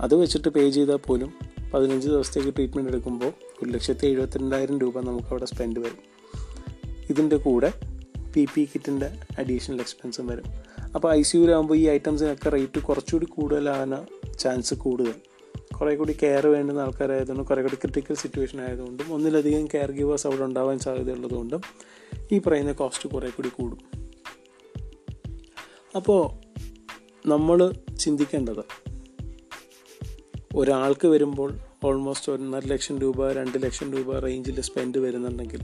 അത് 0.00 0.14
വെച്ചിട്ട് 0.14 0.48
പേ 0.48 0.70
ചെയ്താൽ 0.70 0.96
പോലും 0.96 1.49
പതിനഞ്ച് 1.74 2.08
ദിവസത്തേക്ക് 2.08 2.54
ട്രീറ്റ്മെന്റ് 2.54 2.90
എടുക്കുമ്പോൾ 2.90 3.32
ഒരു 3.62 3.70
ലക്ഷത്തി 3.70 4.06
എഴുപത്തിരണ്ടായിരം 4.06 4.80
രൂപ 4.80 5.00
നമുക്കവിടെ 5.00 5.44
സ്പെൻഡ് 5.44 5.80
വരും. 5.80 5.98
ഇതിന്റെ 7.10 7.36
കൂടെ 7.36 7.72
പി 8.34 8.46
പി 8.54 8.64
കിറ്റിന്റെ 8.64 9.18
അഡീഷണൽ 9.38 9.78
എക്സ്പെൻസും 9.78 10.26
വരും. 10.26 10.44
അപ്പോൾ 10.94 11.12
ഐ 11.12 11.22
സി 11.22 11.36
യുലാകുമ്പോൾ 11.36 11.74
ഈ 11.74 11.88
ഐറ്റംസിനൊക്കെ 11.88 12.48
റേറ്റ് 12.48 12.78
കുറച്ചുകൂടി 12.78 13.26
കൂടുതലാകാൻ 13.26 14.06
ചാൻസ് 14.38 14.74
കൂടുതൽ. 14.74 15.14
കുറേ 15.80 15.96
കൂടി 15.96 16.16
കെയർ 16.22 16.46
വേണ്ടുന്ന 16.46 16.80
ആൾക്കാരായതുകൊണ്ടും 16.80 17.46
കുറേ 17.46 17.62
കൂടി 17.62 17.74
ക്രിട്ടിക്കൽ 17.74 18.14
സിറ്റുവേഷൻ 18.14 18.60
ആയതുകൊണ്ടും 18.60 19.14
ഒന്നിലധികം 19.14 19.66
കെയർ 19.66 19.92
ഗിവേഴ്സ് 19.92 20.26
അവിടെ 20.26 20.44
ഉണ്ടാവാൻ 20.44 20.78
സാധ്യതയുള്ളതുകൊണ്ടും 20.78 21.60
ഈ 22.32 22.38
പറയുന്ന 22.38 22.72
കോസ്റ്റ് 22.72 23.08
കുറേ 23.08 23.28
കൂടി 23.28 23.48
കൂടും. 23.48 23.78
അപ്പോൾ 25.96 26.22
നമ്മൾ 27.28 27.72
ചിന്തിക്കേണ്ടത് 27.98 28.89
ഒരാൾക്ക് 30.54 31.08
വരുമ്പോൾ 31.08 31.58
ഓൾമോസ്റ്റ് 31.84 32.32
ഒന്നര 32.32 32.66
ലക്ഷം 32.66 32.98
രൂപ 32.98 33.32
രണ്ട് 33.32 33.62
ലക്ഷം 33.62 33.92
രൂപ 33.92 34.18
റേഞ്ചിൽ 34.18 34.60
സ്പെൻഡ് 34.60 34.98
വരുന്നുണ്ടെങ്കിൽ 34.98 35.60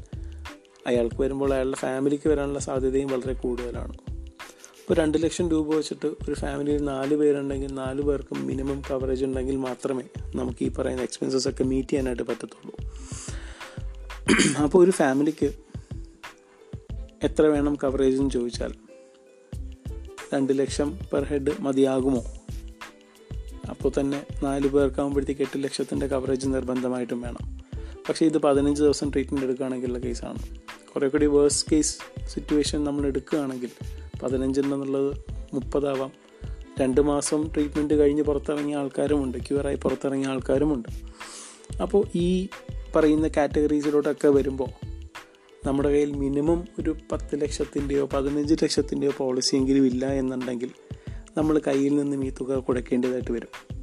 അയാൾക്ക് 0.86 1.22
വരുമ്പോൾ 1.22 1.54
അയാളുടെ 1.54 1.76
ഫാമിലിക്ക് 1.76 2.28
വരാനുള്ള 2.28 2.58
സാധ്യതയും 2.58 3.08
വളരെ 3.08 3.32
കൂടുതലാണ്. 3.32 3.92
ഇപ്പോൾ 3.92 4.94
രണ്ട് 4.94 5.22
ലക്ഷം 5.22 5.50
രൂപ 5.50 5.74
വെച്ചിട്ട് 5.74 6.06
ഒരു 6.06 6.34
ഫാമിലിയിൽ 6.34 6.84
നാല് 6.84 7.16
പേരുണ്ടെങ്കിൽ 7.16 7.74
നാല് 7.74 8.02
പേർക്കും 8.02 8.46
മിനിമം 8.46 8.82
കവറേജ് 8.90 9.24
ഉണ്ടെങ്കിൽ 9.24 9.56
മാത്രമേ 9.56 10.02
നമുക്ക് 10.34 10.64
ഈ 10.64 10.68
പറയുന്ന 10.68 11.02
എക്സ്പെൻസസ് 11.02 11.48
ഒക്കെ 11.48 11.64
മീറ്റ് 11.64 11.88
ചെയ്യാനായിട്ട് 11.88 12.22
പറ്റത്തുള്ളൂ. 12.22 12.76
അപ്പോൾ 14.62 14.84
ഒരു 14.84 14.90
ഫാമിലിക്ക് 14.90 15.52
എത്ര 17.22 17.42
വേണം 17.42 17.78
കവറേജ് 17.84 18.16
എന്ന് 18.16 18.30
ചോദിച്ചാൽ 18.30 18.74
രണ്ട് 20.34 20.58
ലക്ഷം 20.58 20.98
പെർ 21.12 21.22
ഹെഡ് 21.22 21.50
മതിയാകുമോ? 21.60 22.35
അപ്പോൾ 23.70 23.92
തന്നെ 24.00 24.26
നാല് 24.42 24.68
പേർക്കാകുമ്പോഴത്തേക്ക് 24.68 25.42
എട്ട് 25.42 25.64
ലക്ഷത്തിന്റെ 25.64 26.06
കവറേജ് 26.06 26.46
നിർബന്ധമായിട്ടും 26.46 27.20
വേണം. 27.20 27.58
പക്ഷേ 28.08 28.26
ഇത് 28.26 28.38
പതിനഞ്ച് 28.38 28.82
ദിവസം 28.82 29.10
ട്രീറ്റ്മെന്റ് 29.10 29.46
എടുക്കുകയാണെങ്കിലുള്ള 29.46 29.98
കേസാണ് 29.98 30.38
കുറേ 30.94 31.08
കൂടി 31.08 31.26
വേഴ്സ് 31.26 31.66
കേസ് 31.72 31.98
സിറ്റുവേഷൻ 32.28 32.84
നമ്മൾ 32.84 33.06
എടുക്കുകയാണെങ്കിൽ 33.06 33.70
പതിനഞ്ചെന്നുള്ളത് 34.22 35.16
മുപ്പതാവാം. 35.54 36.12
രണ്ട് 36.80 37.00
മാസം 37.00 37.50
ട്രീറ്റ്മെന്റ് 37.54 37.94
കഴിഞ്ഞ് 37.94 38.22
പുറത്തിറങ്ങിയ 38.22 38.76
ആൾക്കാരുമുണ്ട് 38.76 39.38
ക്യൂറായി 39.38 39.76
പുറത്തിറങ്ങിയ 39.76 40.28
ആൾക്കാരുമുണ്ട് 40.28 40.88
അപ്പോൾ 41.82 42.04
ഈ 42.14 42.48
പറയുന്ന 42.96 43.28
കാറ്റഗറീസിലോട്ടൊക്കെ 43.28 44.28
വരുമ്പോൾ 44.28 44.68
നമ്മുടെ 45.66 45.88
കയ്യിൽ 45.88 46.12
മിനിമം 46.12 46.64
ഒരു 46.78 46.96
പത്ത് 47.12 47.42
ലക്ഷത്തിന്റെയോ 47.42 48.06
പതിനഞ്ച് 48.06 48.64
ലക്ഷത്തിന്റെയോ 48.64 49.12
പോളിസി 49.16 49.56
എങ്കിലും 49.56 49.86
ഇല്ല 49.86 50.12
എന്നുണ്ടെങ്കിൽ 50.12 50.70
നമ്മൾ 51.36 51.60
കയ്യിൽ 51.66 51.96
നിന്നും 51.96 52.24
ഈ 52.24 52.30
തുക 52.30 52.54
കൊടുക്കേണ്ടതായിട്ട് 52.54 53.32
വരും. 53.32 53.76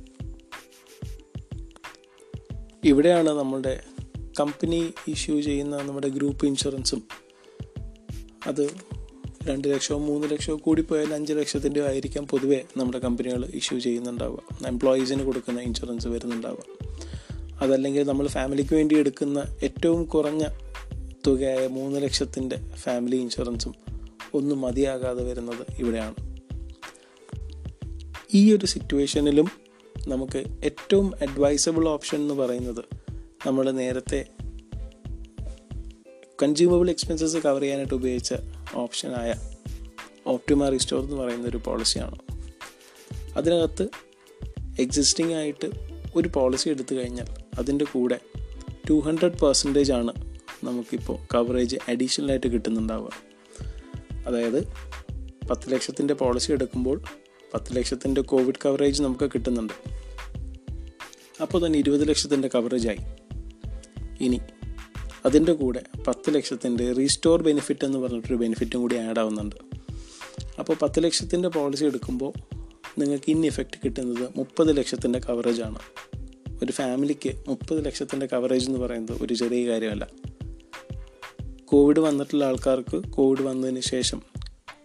ഇവിടെയാണ് 2.86 3.30
നമ്മളുടെ 3.30 3.84
കമ്പനി 4.40 4.94
ഇഷ്യൂ 5.08 5.42
ചെയ്യുന്ന 5.42 5.78
നമ്മുടെ 5.78 6.08
ഗ്രൂപ്പ് 6.08 6.46
ഇൻഷുറൻസും. 6.46 7.04
അത് 8.48 8.70
രണ്ട് 9.44 9.68
ലക്ഷമോ 9.68 9.98
മൂന്ന് 9.98 10.28
ലക്ഷമോ 10.32 10.58
പോയാൽ 10.82 11.14
അഞ്ച് 11.14 11.34
ലക്ഷത്തിന്റെ 11.34 11.82
ആയിരിക്കാം 11.82 12.28
പൊതുവേ 12.28 12.62
നമ്മുടെ 12.78 13.00
കമ്പനികൾ 13.00 13.46
ഇഷ്യൂ 13.46 13.80
ചെയ്യുന്നുണ്ടാവുക. 13.80 14.68
എംപ്ലോയീസിന് 14.68 15.24
കൊടുക്കുന്ന 15.24 15.62
ഇൻഷുറൻസ് 15.62 16.08
വരുന്നുണ്ടാവുക. 16.08 16.64
അതല്ലെങ്കിൽ 17.62 18.04
നമ്മൾ 18.04 18.28
ഫാമിലിക്ക് 18.28 18.76
വേണ്ടി 18.76 18.98
എടുക്കുന്ന 18.98 19.44
ഏറ്റവും 19.64 20.06
കുറഞ്ഞ 20.06 20.48
തുകയായ 21.28 21.68
മൂന്ന് 21.68 22.04
ലക്ഷത്തിന്റെ 22.04 22.62
ഫാമിലി 22.76 23.16
ഇൻഷുറൻസും 23.16 23.76
ഒന്നും 24.34 24.62
മതിയാകാതെ 24.62 25.24
വരുന്നത് 25.24 25.66
ഇവിടെയാണ്. 25.80 26.33
ഈ 28.34 28.56
ഒരു 28.56 28.66
സിറ്റുവേഷനിലും 28.66 29.52
നമുക്ക് 30.08 30.44
ഏറ്റവും 30.64 31.14
അഡ്വൈസബിൾ 31.22 31.90
ഓപ്ഷൻ 31.90 32.22
എന്ന് 32.22 32.34
പറയുന്നത് 32.34 32.84
നമ്മൾ 33.48 33.72
നേരത്തെ 33.72 34.26
കൺസ്യൂമബിൾ 36.44 36.90
എക്സ്പെൻസസ് 36.90 37.38
കവർ 37.38 37.62
ചെയ്യാനായിട്ട് 37.62 37.94
ഉപയോഗിച്ച 37.94 38.34
ഓപ്ഷനായ 38.76 39.34
ഓപ്റ്റിമ 40.28 40.70
റിസ്റ്റോർ 40.70 41.04
എന്ന് 41.04 41.16
പറയുന്ന 41.16 41.48
ഒരു 41.48 41.58
പോളിസിയാണ് 41.58 42.18
അതിനകത്ത് 43.38 43.90
എക്സിസ്റ്റിംഗ് 44.80 45.34
ആയിട്ട് 45.34 45.70
ഒരു 46.16 46.30
പോളിസി 46.36 46.70
എടുത്തു 46.70 46.96
കഴിഞ്ഞാൽ 46.96 47.26
അതിന്റെ 47.60 47.86
കൂടെ 47.86 48.20
ടു 48.90 48.94
ഹൺഡ്രഡ് 48.94 49.40
പെർസെന്റേജ് 49.40 49.92
ആണ് 49.92 50.14
നമുക്കിപ്പോൾ 50.64 51.18
കവറേജ് 51.36 51.78
അഡീഷണലായിട്ട് 51.90 52.48
കിട്ടുന്നുണ്ടാവുക. 52.48 53.10
അതായത് 54.28 54.68
പത്ത് 55.48 55.72
ലക്ഷത്തിന്റെ 55.72 56.14
പോളിസി 56.14 56.52
എടുക്കുമ്പോൾ 56.52 57.02
പത്ത് 57.54 57.76
ലക്ഷത്തിന്റെ 57.76 58.22
കോവിഡ് 58.22 58.56
കവറേജ് 58.66 59.02
നമുക്ക് 59.02 59.30
കിട്ടുന്നുണ്ട്. 59.30 59.74
അപ്പോൾ 61.42 61.66
തന്നെ 61.66 61.80
ഇരുപത് 61.80 62.10
ലക്ഷത്തിന്റെ 62.10 62.50
കവറേജായി 62.56 62.98
ഇനി 64.22 64.40
അതിന്റെ 65.26 65.54
കൂടെ 65.54 65.84
പത്ത് 66.08 66.36
ലക്ഷത്തിന്റെ 66.36 66.94
റീസ്റ്റോർ 66.94 67.44
ബെനിഫിറ്റ് 67.44 67.86
എന്ന് 67.86 68.00
പറഞ്ഞിട്ടൊരു 68.00 68.36
ബെനിഫിറ്റും 68.36 68.82
കൂടി 68.82 68.96
ആഡ് 68.96 69.20
ആവുന്നുണ്ട്. 69.20 69.56
അപ്പോൾ 70.60 70.76
പത്ത് 70.82 71.04
ലക്ഷത്തിന്റെ 71.04 71.50
പോളിസി 71.50 71.86
എടുക്കുമ്പോൾ 71.86 72.34
നിങ്ങൾക്ക് 73.00 73.30
ഇൻ 73.32 73.46
ഇഫക്റ്റ് 73.46 73.78
കിട്ടുന്നത് 73.86 74.30
മുപ്പത് 74.38 74.78
ലക്ഷത്തിന്റെ 74.78 75.20
കവറേജാണ് 75.20 75.80
ഒരു 76.64 76.72
ഫാമിലിക്ക് 76.72 77.44
മുപ്പത് 77.48 77.86
ലക്ഷത്തിന്റെ 77.86 78.26
കവറേജ് 78.26 78.68
എന്ന് 78.68 78.80
പറയുന്നത് 78.80 79.24
ഒരു 79.24 79.34
ചെറിയ 79.34 79.68
കാര്യമല്ല. 79.68 80.08
കോവിഡ് 81.66 82.00
വന്നിട്ടുള്ള 82.00 82.46
ആൾക്കാർക്ക് 82.46 82.98
കോവിഡ് 83.10 83.42
വന്നതിന് 83.42 83.80
ശേഷം 83.80 84.22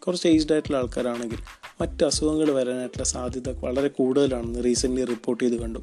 കുറച്ച് 0.06 0.28
ഏജ്ഡ് 0.28 0.52
ആയിട്ടുള്ള 0.52 0.76
ആൾക്കാരാണെങ്കിൽ 0.76 1.38
മറ്റ് 1.80 2.04
അസുഖങ്ങൾ 2.04 2.50
വരാനായിട്ടുള്ള 2.50 3.04
സാധ്യത 3.04 3.58
വളരെ 3.58 3.88
കൂടുതലാണെന്ന് 3.88 4.64
റീസെന്റ്ലി 4.64 5.04
റിപ്പോർട്ട് 5.04 5.44
ചെയ്ത് 5.44 5.60
കണ്ടു. 5.60 5.78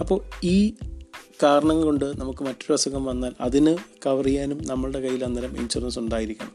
അപ്പോൾ 0.00 0.24
ഈ 0.44 0.74
കാരണം 1.42 1.82
കൊണ്ട് 1.82 2.20
നമുക്ക് 2.20 2.42
മറ്റൊരു 2.42 2.72
അസുഖം 2.72 3.04
വന്നാൽ 3.04 3.32
അതിന് 3.40 3.76
കവർ 4.06 4.24
ചെയ്യാനും 4.24 4.66
നമ്മളുടെ 4.66 5.00
കയ്യിൽ 5.00 5.24
അന്നേരം 5.24 5.56
ഇൻഷുറൻസ് 5.56 5.98
ഉണ്ടായിരിക്കണം. 5.98 6.52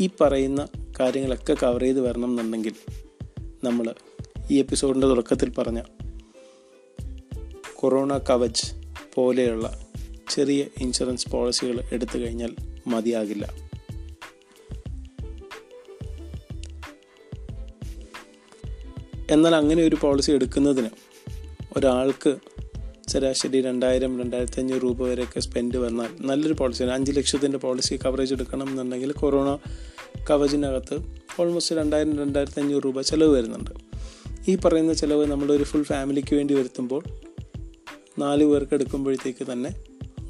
ഈ 0.00 0.10
പറയുന്ന 0.20 0.68
കാര്യങ്ങളൊക്കെ 1.00 1.56
കവർ 1.62 1.80
ചെയ്ത് 1.80 2.00
വരണം 2.00 2.30
എന്നുണ്ടെങ്കിൽ 2.30 2.72
നമ്മൾ 3.64 3.94
ഈ 4.50 4.58
എപ്പിസോഡിന്റെ 4.58 5.06
തുടക്കത്തിൽ 5.06 5.50
പറഞ്ഞ 5.50 5.82
കൊറോണ 7.76 8.18
കവച് 8.18 8.94
പോലെയുള്ള 9.14 9.86
ചെറിയ 10.30 10.64
ഇൻഷുറൻസ് 10.78 11.30
പോളിസികൾ 11.30 11.80
എടുത്തു 11.92 12.18
കഴിഞ്ഞാൽ 12.18 12.56
മതിയാകില്ല. 12.86 13.61
എന്നാൽ 19.32 19.54
അങ്ങനെ 19.54 19.82
ഒരു 19.82 19.96
പോളിസി 20.00 20.32
എടുക്കുന്നതിന് 20.32 20.88
ഒരാൾക്ക് 21.76 22.36
ശരാശരി 23.08 23.60
രണ്ടായിരം 23.60 24.20
രണ്ടായിരത്തി 24.20 24.60
അഞ്ഞൂറ് 24.60 24.82
രൂപ 24.82 25.02
വരെയൊക്കെ 25.02 25.40
സ്പെൻഡ് 25.40 25.76
വന്നാൽ 25.76 26.08
നല്ലൊരു 26.20 26.52
പോളിസി 26.52 26.82
അഞ്ച് 26.84 27.12
ലക്ഷത്തിന്റെ 27.12 27.58
പോളിസി 27.58 27.94
കവറേജ് 27.94 28.34
എടുക്കണം 28.34 28.68
എന്നുണ്ടെങ്കിൽ 28.68 29.12
കൊറോണ 29.12 29.58
കവചിനകത്ത് 30.30 30.98
ഓൾമോസ്റ്റ് 31.40 31.74
രണ്ടായിരം 31.74 32.18
രണ്ടായിരത്തി 32.18 32.60
അഞ്ഞൂറ് 32.60 32.84
രൂപ 32.84 33.00
ചിലവ് 33.00 33.36
വരുന്നുണ്ട്. 33.36 33.70
ഈ 34.48 34.56
പറയുന്ന 34.56 34.92
ചിലവ് 34.92 35.26
നമ്മളൊരു 35.26 35.62
ഫുൾ 35.62 35.82
ഫാമിലിക്ക് 35.82 36.34
വേണ്ടി 36.34 36.54
വരുത്തുമ്പോൾ 36.54 37.02
നാല് 38.18 38.44
പേർക്ക് 38.44 38.74
എടുക്കുമ്പോഴത്തേക്ക് 38.74 39.52
തന്നെ 39.52 39.74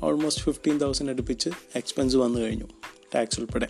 ഓൾമോസ്റ്റ് 0.02 0.44
ഫിഫ്റ്റീൻ 0.44 0.78
തൗസൻഡ് 0.78 1.10
അടുപ്പിച്ച് 1.10 1.50
എക്സ്പെൻസ് 1.76 2.16
വന്നു 2.16 2.38
കഴിഞ്ഞു 2.38 2.68
ടാക്സ് 3.14 3.40
ഉൾപ്പെടെ. 3.40 3.68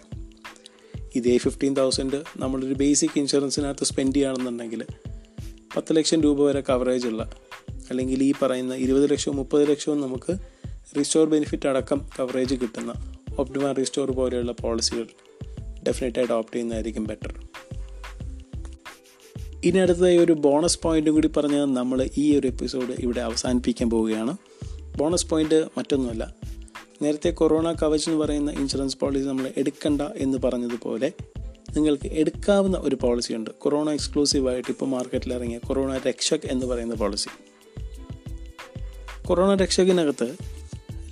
ഇതേ 1.14 1.38
ഫിഫ്റ്റീൻ 1.38 1.76
തൗസൻഡ് 1.76 2.22
നമ്മളൊരു 2.36 2.74
ബേസിക് 2.74 3.18
ഇൻഷുറൻസിനകത്ത് 3.18 3.84
സ്പെൻഡ് 3.84 4.14
ചെയ്യുകയാണെന്നുണ്ടെങ്കിൽ 4.14 4.84
പത്ത് 5.76 5.96
ലക്ഷം 5.96 6.22
രൂപ 6.22 6.42
വരെ 6.42 6.60
കവറേജ് 6.60 7.06
ഉള്ള 7.06 7.30
അല്ലെങ്കിൽ 7.90 8.22
ഈ 8.22 8.32
പറയുന്ന 8.42 8.74
ഇരുപത് 8.74 9.10
ലക്ഷവും 9.10 9.36
മുപ്പത് 9.36 9.70
ലക്ഷവും 9.70 10.00
നമുക്ക് 10.00 10.38
റിസ്റ്റോർ 10.98 11.28
ബെനിഫിറ്റ് 11.28 11.68
അടക്കം 11.68 12.00
കവറേജ് 12.18 12.54
കിട്ടുന്ന 12.54 12.92
ഒപ്റ്റിമ 13.38 13.72
റിസ്റ്റോർ 13.72 14.10
പോലെയുള്ള 14.10 14.52
പോളിസികൾ 14.52 15.06
ഡെഫിനറ്റായിട്ട് 15.82 16.32
ഓപ്റ്റ് 16.32 16.54
ചെയ്യുന്നതായിരിക്കും 16.54 17.04
ബെറ്റർ 17.04 17.48
ഇനി 19.64 19.78
അടുത്തതായി 19.78 20.18
ഒരു 20.18 20.32
ബോണസ് 20.32 20.78
പോയിന്റും 20.82 21.14
കൂടി 21.14 21.28
പറഞ്ഞ് 21.28 21.60
നമ്മൾ 21.60 22.08
ഈ 22.16 22.38
ഒരു 22.38 22.46
എപ്പിസോഡ് 22.46 22.92
ഇവിടെ 22.98 23.20
അവസാനിപ്പിക്കാൻ 23.20 23.90
പോവുകയാണ്. 23.90 24.36
ബോണസ് 24.96 25.26
പോയിന്റ് 25.26 25.68
മറ്റൊന്നുമല്ല. 25.78 26.34
നേരത്തെ 27.02 27.30
കൊറോണ 27.30 27.72
കവച് 27.72 28.10
എന്ന് 28.10 28.24
പറയുന്ന 28.24 28.50
ഇൻഷുറൻസ് 28.50 28.98
പോളിസി 28.98 29.24
നമ്മൾ 29.24 29.50
എടുക്കണ്ട 29.56 30.02
എന്ന് 30.02 30.38
പറഞ്ഞതുപോലെ 30.38 31.12
നിങ്ങൾക്ക് 31.76 32.08
എടുക്കാവുന്ന 32.12 32.78
ഒരു 32.82 32.94
പോളിസി 32.94 33.32
ഉണ്ട്. 33.32 33.50
കൊറോണ 33.50 33.90
എക്സ്ക്ലൂസീവായിട്ട് 33.90 34.70
ഇപ്പോൾ 34.70 34.86
മാർക്കറ്റിൽ 34.86 35.32
ഇറങ്ങിയ 35.32 35.58
കൊറോണ 35.58 35.98
രക്ഷക് 35.98 36.40
എന്ന് 36.44 36.66
പറയുന്ന 36.66 36.94
policy 36.94 37.28
corona 39.26 39.56
രക്ഷകിനകത്ത് 39.56 40.36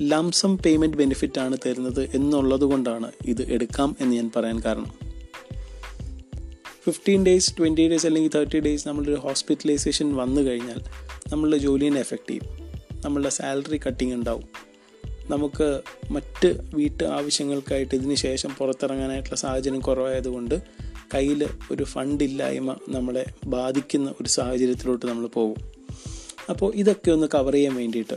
lump sum 0.02 0.59
payment 0.59 0.97
benefit 0.97 1.40
ആണ് 1.40 1.57
തരുന്നത് 1.67 2.11
എന്നുള്ളത് 2.14 2.61
കൊണ്ടാണ് 2.61 3.12
ഇത് 3.25 3.52
എടുക്കാം 3.52 3.97
എന്ന് 4.00 4.17
ഞാൻ 4.17 4.31
പറയാൻ 4.37 4.61
കാരണം. 4.61 5.11
ഫിഫ്റ്റീൻ 6.85 7.26
ഡേയ്സ് 7.26 7.59
ട്വന്റി 7.59 7.88
ഡേയ്സ് 7.88 8.07
അല്ലെങ്കിൽ 8.07 8.31
തേർട്ടി 8.35 8.61
ഡേയ്സ് 8.61 8.88
നമ്മളുടെ 8.88 9.14
ഹോസ്പിറ്റലൈസേഷൻ 9.14 10.17
വന്നു 10.17 10.40
കഴിഞ്ഞാൽ 10.40 10.81
നമ്മളുടെ 11.33 11.57
ജോലിനെ 11.57 12.00
എഫക്റ്റ് 12.00 12.31
ചെയ്യും. 12.31 12.71
നമ്മളുടെ 13.05 13.29
സാലറി 13.29 13.81
കട്ടിങ് 13.87 14.14
ഉണ്ടാവും. 14.14 14.60
നമുക്ക് 15.31 15.83
മറ്റ് 16.11 16.49
വീട്ട് 16.75 17.05
ആവശ്യങ്ങൾക്കായിട്ട് 17.05 17.95
ഇതിന് 17.95 18.15
ശേഷം 18.15 18.51
പുറത്തിറങ്ങാനായിട്ടുള്ള 18.59 19.37
സാഹചര്യം 19.37 19.81
കുറവായതുകൊണ്ട് 19.81 20.57
കയ്യിൽ 21.14 21.49
ഒരു 21.71 21.85
ഫണ്ടില്ലായ്മ 21.85 22.77
നമ്മളെ 22.88 23.25
ബാധിക്കുന്ന 23.47 24.14
ഒരു 24.21 24.29
സാഹചര്യത്തിലോട്ട് 24.29 25.07
നമ്മൾ 25.07 25.27
പോകും. 25.27 25.57
അപ്പോൾ 26.51 26.75
ഇതൊക്കെ 26.75 27.11
ഒന്ന് 27.11 27.27
കവർ 27.35 27.53
ചെയ്യാൻ 27.53 27.75
വേണ്ടിയിട്ട് 27.75 28.16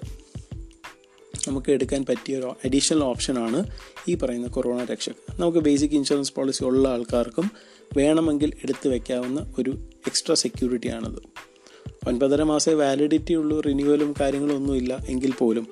നമുക്ക് 1.47 1.71
എടുക്കാൻ 1.71 2.05
പറ്റിയ 2.09 2.37
ഒരു 2.37 2.45
അഡീഷണൽ 2.65 3.03
ഓപ്ഷനാണ് 3.03 3.65
ഈ 4.07 4.15
പറയുന്ന 4.15 4.47
കൊറോണ 4.47 4.83
രക്ഷക് 4.83 5.41
നമുക്ക് 5.41 5.57
ബേസിക് 5.57 5.95
ഇൻഷുറൻസ് 5.95 6.33
പോളിസി 6.33 6.63
ഉള്ള 6.63 6.89
ആൾക്കാർക്കും 6.89 7.51
വേണമെങ്കിൽ 7.97 8.51
എടുത്തു 8.63 8.89
വയ്ക്കാവുന്ന 8.89 9.53
ഒരു 9.59 9.71
എക്സ്ട്രാ 10.07 10.35
സെക്യൂരിറ്റിയാണത് 10.35 11.19
ഒൻപതര 12.07 12.43
മാസേ 12.43 12.73
വാലിഡിറ്റി 12.73 13.33
ഉള്ളൂ 13.33 13.59
റിന്യൂവലും 13.59 14.13
കാര്യങ്ങളൊന്നുമില്ല 14.19 15.05
എങ്കിൽ 15.09 15.31
പോലും. 15.31 15.67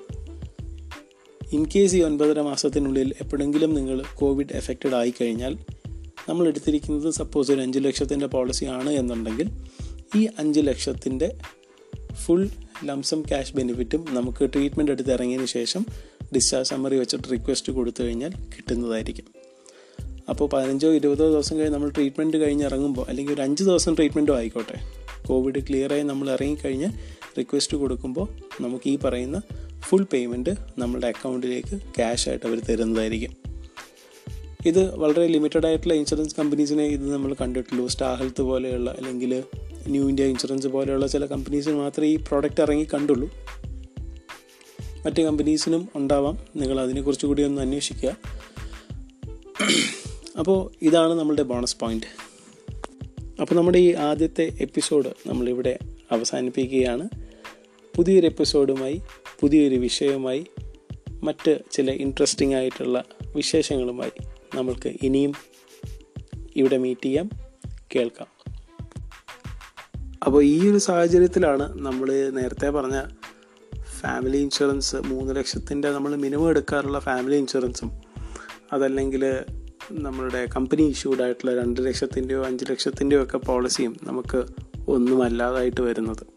ഇൻ 1.52 1.66
കേസ് 1.74 1.96
ഈ 1.96 2.02
ഒൻപതര 2.02 2.40
മാസത്തിനുള്ളിൽ 2.40 3.14
എപ്പോഴെങ്കിലും 3.20 3.74
നിങ്ങൾ 3.74 4.02
കോവിഡ് 4.14 4.52
എഫക്റ്റഡ് 4.52 4.94
ആയി 4.94 5.14
കഴിഞ്ഞാൽ 5.20 5.52
നമ്മൾ 6.28 6.48
എടുത്തിരിക്കുന്നത് 6.48 7.10
സപ്പോസ് 7.10 7.52
ഒരു 7.52 7.60
അഞ്ച് 7.60 7.78
ലക്ഷത്തിന്റെ 7.78 8.26
പോളിസി 8.26 8.64
ആണ് 8.64 8.90
എന്നുണ്ടെങ്കിൽ 8.90 9.48
ഈ 10.16 10.28
അഞ്ച് 10.38 10.60
ലക്ഷത്തിന്റെ 10.60 11.28
ഫുൾ 12.14 12.42
ലംസം 12.84 13.22
ക്യാഷ് 13.22 13.54
ബെനിഫിറ്റും 13.56 14.04
നമുക്ക് 14.10 14.44
ട്രീറ്റ്മെന്റ് 14.54 14.92
എടുത്ത് 14.92 15.10
ഇറങ്ങിയതിന് 15.10 15.46
ശേഷം 15.46 15.82
ഡിസ്ചാർജ് 16.34 16.68
സമ്മറി 16.68 16.98
വെച്ചിട്ട് 16.98 17.28
റിക്വസ്റ്റ് 17.32 17.72
കൊടുത്തു 17.72 18.02
കഴിഞ്ഞാൽ 18.02 18.32
കിട്ടുന്നതായിരിക്കും. 18.54 19.26
അപ്പോൾ 20.28 20.48
പതിനഞ്ചോ 20.52 20.92
ഇരുപതോ 20.92 21.30
ദിവസം 21.30 21.58
കഴിഞ്ഞ് 21.58 21.74
നമ്മൾ 21.74 21.88
ട്രീറ്റ്മെന്റ് 21.88 22.36
കഴിഞ്ഞ് 22.36 22.64
ഇറങ്ങുമ്പോൾ 22.64 23.04
അല്ലെങ്കിൽ 23.08 23.34
ഒരു 23.34 23.42
അഞ്ച് 23.42 23.64
ദിവസം 23.64 23.96
ട്രീറ്റ്മെന്റും 23.96 24.36
ആയിക്കോട്ടെ 24.36 24.76
കോവിഡ് 25.26 25.66
ക്ലിയറായി 25.68 26.02
നമ്മൾ 26.02 26.30
ഇറങ്ങിക്കഴിഞ്ഞ് 26.30 26.88
റിക്വസ്റ്റ് 27.38 27.76
കൊടുക്കുമ്പോൾ 27.76 28.26
നമുക്ക് 28.60 28.90
ഈ 28.90 28.96
പറയുന്ന 28.96 29.38
ഫുൾ 29.82 30.06
പേയ്മെന്റ് 30.12 30.50
നമ്മളുടെ 30.78 31.06
അക്കൗണ്ടിലേക്ക് 31.06 31.76
ക്യാഷ് 31.76 32.28
ആയിട്ട് 32.28 32.46
അവർ 32.46 32.60
തരുന്നതായിരിക്കും. 32.60 33.36
ഇത് 34.66 34.94
വളരെ 34.94 35.26
ലിമിറ്റഡ് 35.26 35.66
ആയിട്ടുള്ള 35.66 35.94
ഇൻഷുറൻസ് 35.94 36.36
കമ്പനീസിനെ 36.36 36.84
ഇത് 36.84 37.12
നമ്മൾ 37.12 37.34
കണ്ടിട്ടുള്ളൂ. 37.40 37.86
സ്റ്റാർ 37.86 38.18
ഹെൽത്ത് 38.18 38.42
പോലെയുള്ള 38.42 38.90
അല്ലെങ്കിൽ 38.90 39.42
ന്യൂ 39.88 40.08
ഇന്ത്യ 40.08 40.24
ഇൻഷുറൻസ് 40.24 40.66
പോലെയുള്ള 40.66 41.06
ചില 41.06 41.26
കമ്പനീസിന് 41.26 41.74
മാത്രമേ 41.74 42.08
ഈ 42.08 42.16
പ്രോഡക്റ്റ് 42.16 42.60
ഇറങ്ങി 42.60 42.84
കണ്ടുള്ളൂ. 42.94 43.30
മറ്റ് 45.06 45.22
കമ്പനീസിനും 45.22 45.88
ഉണ്ടാവാം. 45.94 46.38
നിങ്ങൾ 46.56 46.80
അതിനെക്കുറിച്ച് 46.80 47.26
കൂടി 47.26 47.42
ഒന്ന് 47.42 47.62
അന്വേഷിക്കുക. 47.62 48.16
അപ്പോൾ 50.38 50.70
ഇതാണ് 50.82 51.12
നമ്മളുടെ 51.12 51.42
ബോണസ് 51.42 51.76
പോയിന്റ് 51.76 52.06
അപ്പോൾ 53.40 53.54
നമ്മുടെ 53.54 53.78
ഈ 53.78 53.92
ആദ്യത്തെ 53.92 54.52
എപ്പിസോഡ് 54.60 55.08
നമ്മളിവിടെ 55.26 55.78
അവസാനിപ്പിക്കുകയാണ്. 56.10 57.08
പുതിയൊരു 57.96 58.26
എപ്പിസോഡുമായി 58.26 59.00
പുതിയൊരു 59.42 59.76
വിഷയവുമായി 59.76 60.46
മറ്റ് 61.22 61.58
ചില 61.72 61.90
ഇൻട്രസ്റ്റിംഗ് 61.90 62.54
ആയിട്ടുള്ള 62.54 63.04
വിശേഷങ്ങളുമായി 63.36 64.12
നമ്മൾക്ക് 64.54 64.92
ഇനിയും 65.02 65.32
ഇവിടെ 66.56 66.76
മീറ്റ് 66.76 67.04
ചെയ്യാം. 67.04 67.30
കേൾക്കാം. 67.96 68.26
അപ്പോൾ 70.26 70.44
ഈ 70.44 70.70
ഒരു 70.70 70.78
സാഹചര്യത്തിലാണ് 70.78 71.86
നമ്മൾ 71.86 72.30
നേരത്തെ 72.30 72.70
പറഞ്ഞ 72.70 73.02
ഫാമിലി 74.00 74.36
ഇൻഷുറൻസ് 74.36 74.96
മൂന്ന് 74.96 75.36
ലക്ഷത്തിന്റെ 75.36 75.90
നമ്മൾ 75.90 76.16
മിനിമം 76.16 76.48
എടുക്കാറുള്ള 76.48 76.98
ഫാമിലി 76.98 77.36
ഇൻഷുറൻസും 77.36 77.92
അതല്ലെങ്കിൽ 78.72 79.40
നമ്മളുടെ 79.92 80.48
കമ്പനി 80.56 80.82
ഇഷ്യൂഡ് 80.82 81.22
ആയിട്ടുള്ള 81.22 81.62
രണ്ട് 81.62 81.80
ലക്ഷത്തിന്റെയോ 81.80 82.44
അഞ്ച് 82.44 82.64
ലക്ഷത്തിന്റെയോ 82.70 83.22
ഒക്കെ 83.22 83.38
പോളിസിയും 83.38 83.96
നമുക്ക് 84.02 84.44
ഒന്നുമല്ലാതായിട്ട് 84.88 85.80
വരുന്നത്. 85.80 86.31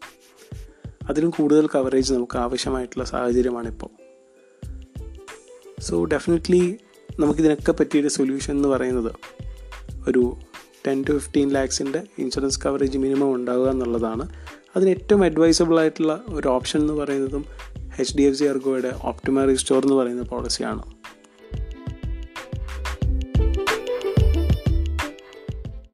അതിലും 1.08 1.30
കൂടുതൽ 1.30 1.66
കവറേജ് 1.66 2.14
നമുക്ക് 2.14 2.38
ആവശ്യമായിട്ടുള്ള 2.38 3.04
സാഹചര്യമാണിപ്പോൾ. 3.04 3.90
സോ 5.80 6.04
ഡെഫിനറ്റ്ലി 6.04 6.76
നമുക്കിതിനൊക്കെ 7.20 7.72
പറ്റിയൊരു 7.72 8.08
സൊല്യൂഷൻ 8.08 8.56
എന്ന് 8.56 8.68
പറയുന്നത് 8.68 9.12
ഒരു 10.08 10.36
ടെൻ 10.86 11.04
ടു 11.08 11.12
ഫിഫ്റ്റീൻ 11.12 11.48
ലാക്സിന്റെ 11.48 12.02
ഇൻഷുറൻസ് 12.18 12.60
കവറേജ് 12.64 12.98
മിനിമം 12.98 13.34
ഉണ്ടാവുക 13.34 13.68
എന്നുള്ളതാണ്. 13.68 14.28
അതിന് 14.76 14.90
ഏറ്റവും 14.90 15.24
അഡ്വൈസബിൾ 15.24 15.80
ആയിട്ടുള്ള 15.80 16.24
ഒരു 16.28 16.48
ഓപ്ഷൻ 16.48 16.80
എന്ന് 16.80 16.92
പറയുന്നതും 16.92 17.44
എച്ച് 17.98 18.18
ഡി 18.18 18.22
എഫ് 18.22 18.36
സി 18.36 18.44
അർഗോയുടെ 18.44 18.92
ഓപ്റ്റിമറി 19.02 19.54
സ്റ്റോർ 19.54 19.82
എന്ന് 19.84 19.96
പറയുന്ന 19.96 20.22
പോളിസിയാണ് 20.22 20.95